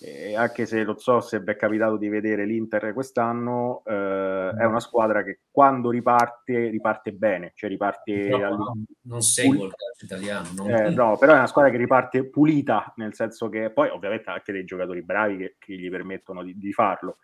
[0.00, 4.64] E anche se non so se vi è capitato di vedere l'Inter quest'anno, eh, è
[4.64, 8.28] una squadra che quando riparte, riparte bene, cioè riparte...
[8.28, 10.48] No, no, non seguo il calcio italiano.
[10.54, 10.70] Non...
[10.70, 14.34] Eh, no, però è una squadra che riparte pulita, nel senso che poi ovviamente ha
[14.34, 17.18] anche dei giocatori bravi che, che gli permettono di, di farlo.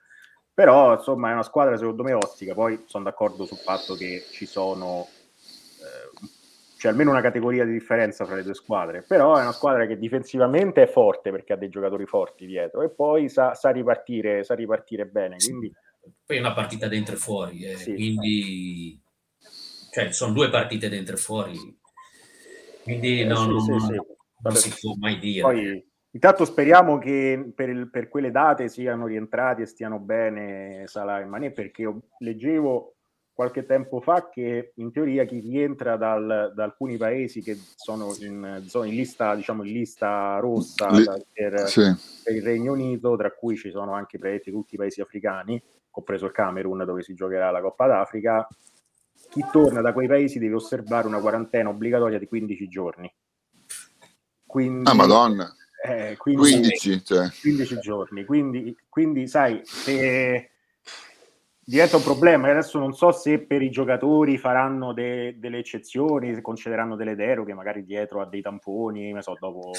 [0.53, 2.55] Però insomma è una squadra secondo me ottica.
[2.55, 5.20] Poi sono d'accordo sul fatto che ci sono eh,
[6.81, 9.05] cioè almeno una categoria di differenza fra le due squadre.
[9.07, 12.81] Però è una squadra che difensivamente è forte perché ha dei giocatori forti dietro.
[12.81, 15.71] E poi sa, sa ripartire sa ripartire bene quindi...
[16.25, 18.99] poi è una partita dentro e fuori eh, sì, quindi
[19.93, 21.79] cioè sono due partite dentro e fuori.
[22.83, 24.01] Quindi no, eh, sì, non, sì,
[24.41, 25.43] non si può mai dire.
[25.43, 31.25] Poi Intanto speriamo che per, per, quelle date siano rientrati e stiano bene Salah e
[31.25, 32.97] Mané, perché leggevo
[33.41, 38.63] qualche tempo fa che in teoria chi rientra dal, da alcuni paesi che sono in,
[38.63, 41.91] in lista, diciamo, in lista rossa Li, per, sì.
[42.23, 45.59] per, il Regno Unito, tra cui ci sono anche tutti i paesi africani,
[45.91, 48.47] compreso il Camerun dove si giocherà la Coppa d'Africa,
[49.31, 53.11] chi torna da quei paesi deve osservare una quarantena obbligatoria di 15 giorni.
[54.45, 55.57] Quindi, ah, Madonna!
[55.83, 57.31] Eh, quindi, 15, cioè.
[57.41, 58.27] 15 giorni.
[58.27, 60.50] Quindi, quindi, sai, se
[61.71, 62.51] diventa un problema.
[62.51, 67.55] Adesso non so se per i giocatori faranno de- delle eccezioni, se concederanno delle deroghe,
[67.55, 69.71] magari dietro a dei tamponi, so, dopo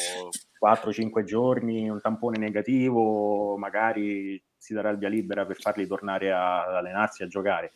[0.57, 6.65] 4-5 giorni un tampone negativo, magari si darà il via libera per farli tornare a,
[6.65, 7.73] ad allenarsi, a giocare.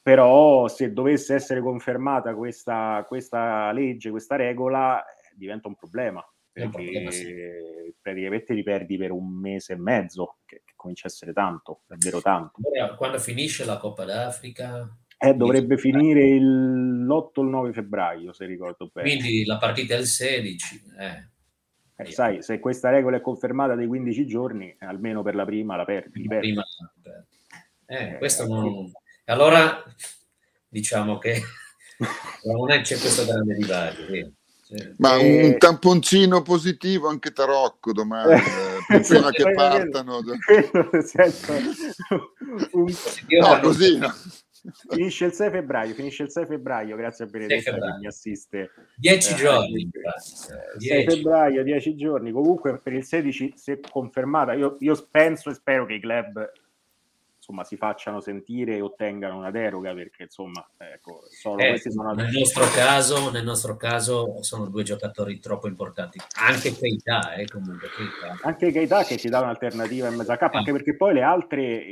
[0.00, 5.02] Però se dovesse essere confermata questa, questa legge, questa regola,
[5.34, 7.83] diventa un problema perché.
[8.04, 12.20] Praticamente li perdi per un mese e mezzo, che, che, comincia a essere tanto, davvero
[12.20, 12.60] tanto.
[12.98, 14.86] Quando finisce la Coppa d'Africa?
[15.16, 19.08] Eh, dovrebbe finire il, l'8 o il 9 febbraio, se ricordo bene.
[19.08, 20.82] Quindi la partita è il 16.
[20.98, 21.32] Eh.
[21.96, 25.84] Eh, sai, se questa regola è confermata dei 15 giorni, almeno per la prima la
[25.86, 26.26] perdi.
[26.26, 26.62] La prima,
[27.86, 28.92] eh, eh, questo non...
[29.26, 29.82] Allora,
[30.68, 31.40] diciamo che
[32.44, 34.32] non c'è questo grande divario.
[34.98, 35.46] Ma e...
[35.46, 40.20] un tamponcino positivo anche Tarocco domani, eh, prima che partano.
[41.04, 41.52] senso,
[42.72, 42.92] un...
[43.40, 43.98] No, così.
[43.98, 44.12] No.
[44.88, 48.70] Finisce il 6 febbraio, finisce il 6 febbraio, grazie a Benedetta che mi assiste.
[48.96, 49.90] 10 eh, giorni.
[50.78, 52.32] 6 febbraio, 10 giorni.
[52.32, 56.50] Comunque per il 16, se confermata, io, io penso e spero che i club
[57.44, 62.14] insomma, si facciano sentire e ottengano una deroga perché insomma ecco, solo eh, questi sono
[62.14, 67.88] nel nostro, caso, nel nostro caso sono due giocatori troppo importanti anche Keita eh, comunque
[67.94, 68.38] Keita.
[68.48, 70.58] anche Keita che ti dà un'alternativa in mezzo a capo eh.
[70.58, 71.84] anche perché poi le altre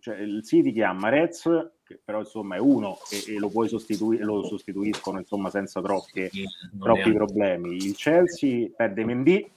[0.00, 1.42] cioè, il City che ha Marez
[1.84, 6.30] che però insomma è uno e, e lo puoi sostituire lo sostituiscono insomma senza troppe,
[6.30, 6.44] sì,
[6.80, 9.52] troppi problemi il Chelsea perde Mendy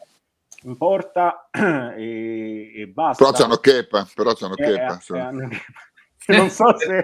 [0.64, 1.50] in porta
[1.96, 3.24] e, e basta.
[3.24, 5.00] Però c'hanno Kepa, però c'hanno eh, Kepa.
[5.16, 7.04] Eh, non so se...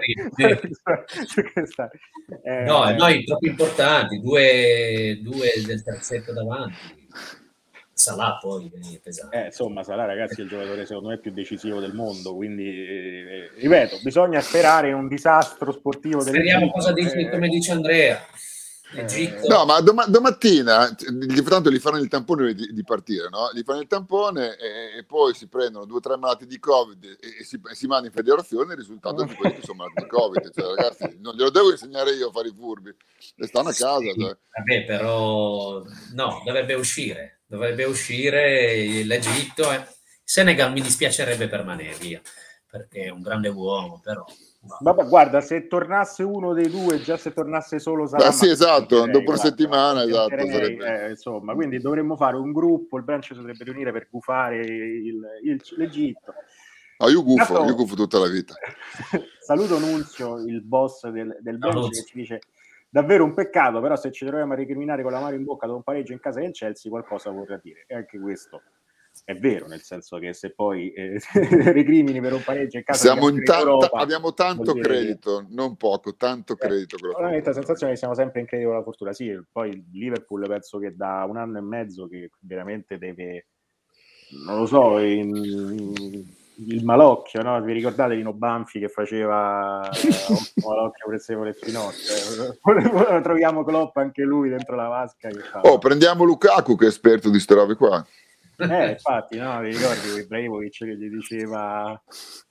[2.42, 6.98] eh, no, noi troppo importanti, due, due del terzetto davanti.
[7.92, 8.70] Salah poi
[9.02, 9.36] pesante.
[9.36, 13.50] Eh, insomma, Salah ragazzi è il giocatore secondo me più decisivo del mondo, quindi eh,
[13.56, 16.20] ripeto, bisogna sperare in un disastro sportivo.
[16.20, 18.18] Speriamo cosa dice, come dice Andrea.
[18.92, 19.46] Egitto.
[19.46, 20.92] No, ma dom- domattina
[21.44, 23.50] tanto gli fanno il tampone di, di partire, no?
[23.52, 27.04] Gli fanno il tampone e, e, poi si prendono due o tre malati di Covid
[27.04, 30.08] e, e si, si manda in federazione il risultato di quelli che sono malati di
[30.08, 30.50] Covid.
[30.52, 32.94] Cioè, ragazzi, non glielo devo insegnare io a fare i furbi,
[33.36, 33.98] e stanno a casa.
[34.00, 34.36] Sì, cioè.
[34.56, 35.84] Vabbè, però
[36.14, 39.70] no, dovrebbe uscire, dovrebbe uscire l'Egitto.
[39.70, 39.86] Eh.
[40.24, 42.20] Senegal mi dispiacerebbe per Mané, via,
[42.68, 44.24] perché è un grande uomo, però
[44.62, 49.06] Vabbè, guarda, se tornasse uno dei due, già se tornasse solo Salama, ah, sì, esatto,
[49.06, 50.34] dopo una settimana, esatto.
[50.34, 55.22] Eh, insomma, quindi dovremmo fare un gruppo, il branch si dovrebbe riunire per gufare il,
[55.44, 56.34] il, l'Egitto.
[56.98, 58.52] Ah, io gufo, Intanto, io gufo tutta la vita.
[59.40, 62.40] Saluto Nunzio, il boss del, del branch, che ci dice
[62.90, 65.72] davvero un peccato, però se ci troviamo a recriminare con la mano in bocca da
[65.72, 67.84] un pareggio in casa del Chelsea, qualcosa vorrà dire.
[67.86, 68.60] E anche questo
[69.24, 71.20] è vero, nel senso che se poi eh,
[71.72, 75.46] recrimini per un pareggio in casa siamo in tanta, Europa, abbiamo tanto credito, che...
[75.50, 76.96] non poco, tanto eh, credito.
[76.96, 79.12] Ho la sensazione che siamo sempre in credito con la fortuna.
[79.12, 83.46] Sì, poi Liverpool penso che da un anno e mezzo che veramente deve,
[84.44, 86.26] non lo so, in,
[86.66, 87.60] il malocchio, no?
[87.62, 92.58] Vi ricordate Lino Banfi che faceva un malocchio prezzemolo e finocchio?
[93.22, 95.30] Troviamo Klopp anche lui dentro la vasca.
[95.30, 95.78] Fa, oh, no?
[95.78, 98.04] prendiamo Lukaku che è esperto di queste robe qua.
[98.60, 102.00] Eh, infatti, no, vi ricordi Ibrahimovic che gli diceva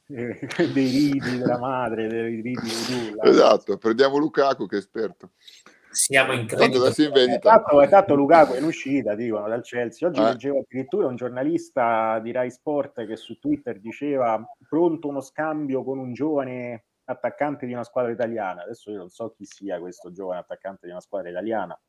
[0.07, 0.39] eh,
[0.73, 5.31] dei riti della madre, dei riti di Esatto, prendiamo Lukaku che è esperto.
[5.91, 6.85] Siamo in credito.
[6.85, 10.07] È stato, è stato Lukaku in uscita, dicono, dal Chelsea.
[10.07, 10.23] Oggi eh.
[10.23, 15.97] leggevo addirittura un giornalista di Rai Sport che su Twitter diceva pronto uno scambio con
[15.97, 18.63] un giovane attaccante di una squadra italiana.
[18.63, 21.79] Adesso io non so chi sia questo giovane attaccante di una squadra italiana.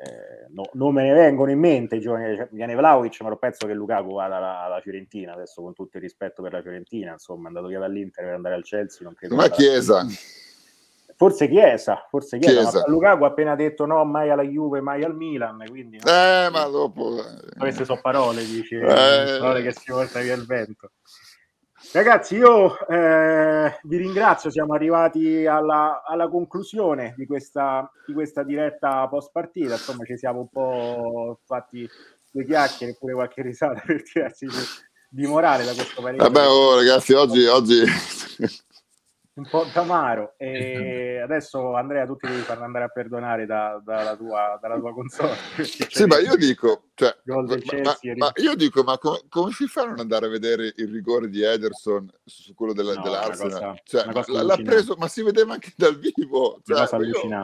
[0.00, 3.36] Eh, no, non me ne vengono in mente i giovani, cioè, viene Vlaovic, ma lo
[3.36, 7.12] penso che Lukaku vada alla, alla, Fiorentina, adesso con tutto il rispetto per la Fiorentina,
[7.12, 9.34] insomma è andato via dall'Inter per andare al Chelsea, non credo.
[9.34, 10.06] Ma Chiesa?
[11.16, 12.84] Forse Chiesa, forse Chiesa, Chiesa.
[12.86, 15.98] Lukaku ha appena detto no, mai alla Juve, mai al Milan, quindi...
[16.00, 17.18] No, eh, ma dopo...
[17.18, 17.58] Eh.
[17.58, 20.92] Queste sono parole, dice, eh, parole che si porta via il vento.
[21.90, 29.08] Ragazzi, io eh, vi ringrazio, siamo arrivati alla, alla conclusione di questa, di questa, diretta
[29.08, 31.88] post partita, insomma ci siamo un po' fatti
[32.30, 34.46] due chiacchiere e pure qualche risata per tirarsi
[35.08, 36.18] di morale da questo paese.
[36.18, 37.82] Vabbè, oh, ragazzi, oggi, oggi
[39.38, 44.16] un po' tamaro e adesso Andrea tu ti devi far andare a perdonare da, dalla,
[44.16, 45.36] tua, dalla tua console.
[45.88, 47.42] Sì ma io dico cioè, ma,
[47.82, 50.88] ma, ma, io dico ma com- come si fa a non andare a vedere il
[50.88, 53.80] rigore di Ederson su quello della, no, dell'Arsenal?
[53.82, 57.42] cosa, cioè, l'ha preso ma si vedeva anche dal vivo cioè, io,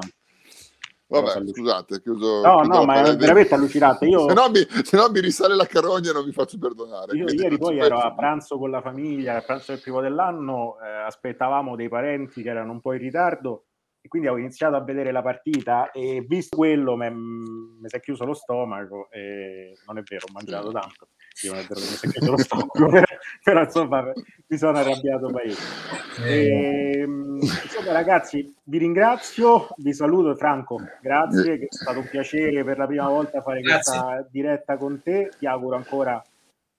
[1.22, 2.40] Vabbè, scusate, chiuso.
[2.42, 4.06] No, no, ma è veramente allucinante.
[4.06, 4.26] Io...
[4.28, 7.16] Se, no mi, se no mi risale la carogna e non mi faccio perdonare.
[7.16, 11.04] Io ieri poi ero a pranzo con la famiglia, a pranzo del primo dell'anno, eh,
[11.06, 13.66] aspettavamo dei parenti che erano un po' in ritardo
[14.00, 18.26] e quindi ho iniziato a vedere la partita e visto quello mi si è chiuso
[18.26, 21.08] lo stomaco e non è vero, ho mangiato tanto
[21.50, 22.88] si è chiuso lo stomaco
[23.42, 24.12] però insomma
[24.46, 31.64] mi sono arrabbiato parecchio e, ehm, insomma ragazzi vi ringrazio vi saluto Franco grazie che
[31.64, 33.92] è stato un piacere per la prima volta fare grazie.
[33.92, 36.22] questa diretta con te ti auguro ancora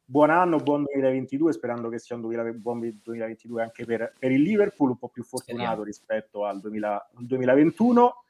[0.05, 4.41] buon anno, buon 2022, sperando che sia un 2000, buon 2022 anche per, per, il
[4.41, 8.23] Liverpool, un po' più fortunato rispetto al 2000, 2021.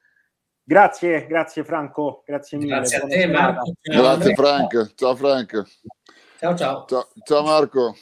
[0.62, 2.76] Grazie, grazie Franco, grazie mille.
[2.76, 3.72] Grazie a te Marco.
[3.80, 5.62] Grazie Frank, ciao Frank.
[6.38, 6.84] Ciao ciao.
[6.86, 7.96] Ciao, ciao Marco.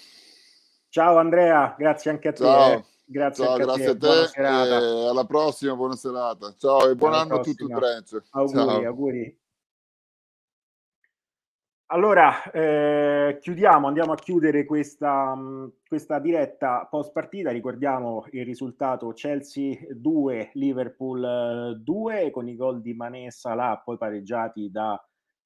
[0.89, 2.43] Ciao Andrea, grazie anche a te.
[2.43, 2.87] Ciao.
[3.07, 4.07] Grazie, ciao, grazie a te.
[4.07, 5.07] A te.
[5.09, 6.55] alla prossima, buona serata.
[6.57, 7.57] Ciao e buon alla anno prossima.
[7.61, 8.23] a il branch.
[8.31, 8.87] Auguri, ciao.
[8.87, 9.39] auguri.
[11.87, 15.39] Allora, eh, chiudiamo, andiamo a chiudere questa,
[15.87, 17.53] questa diretta post partita.
[17.53, 23.97] Ricordiamo il risultato Chelsea 2, Liverpool 2 eh, con i gol di Mané Salah poi
[23.97, 25.01] pareggiati da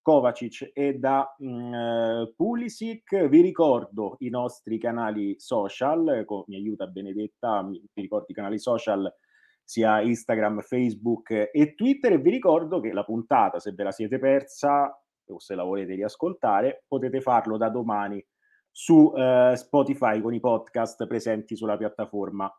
[0.09, 3.29] Kovacic e da mh, eh, Pulisic.
[3.29, 8.59] Vi ricordo i nostri canali social, con, mi aiuta Benedetta, mi, vi ricordo i canali
[8.59, 9.15] social
[9.63, 14.19] sia Instagram, Facebook e Twitter e vi ricordo che la puntata, se ve la siete
[14.19, 18.25] persa, o se la volete riascoltare, potete farlo da domani
[18.71, 22.51] su eh, Spotify con i podcast presenti sulla piattaforma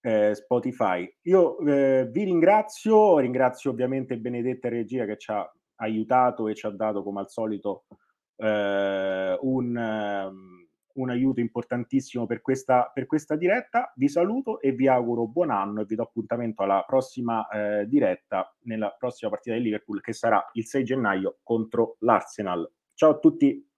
[0.00, 1.12] eh, Spotify.
[1.22, 6.70] Io eh, vi ringrazio, ringrazio ovviamente Benedetta Regia che ci ha aiutato e ci ha
[6.70, 7.84] dato come al solito
[8.36, 13.92] eh, un, um, un, aiuto importantissimo per questa, per questa, diretta.
[13.96, 18.54] Vi saluto e vi auguro buon anno e vi do appuntamento alla prossima eh, diretta,
[18.62, 22.70] nella prossima partita del Liverpool che sarà il 6 gennaio contro l'Arsenal.
[22.94, 23.73] Ciao a tutti!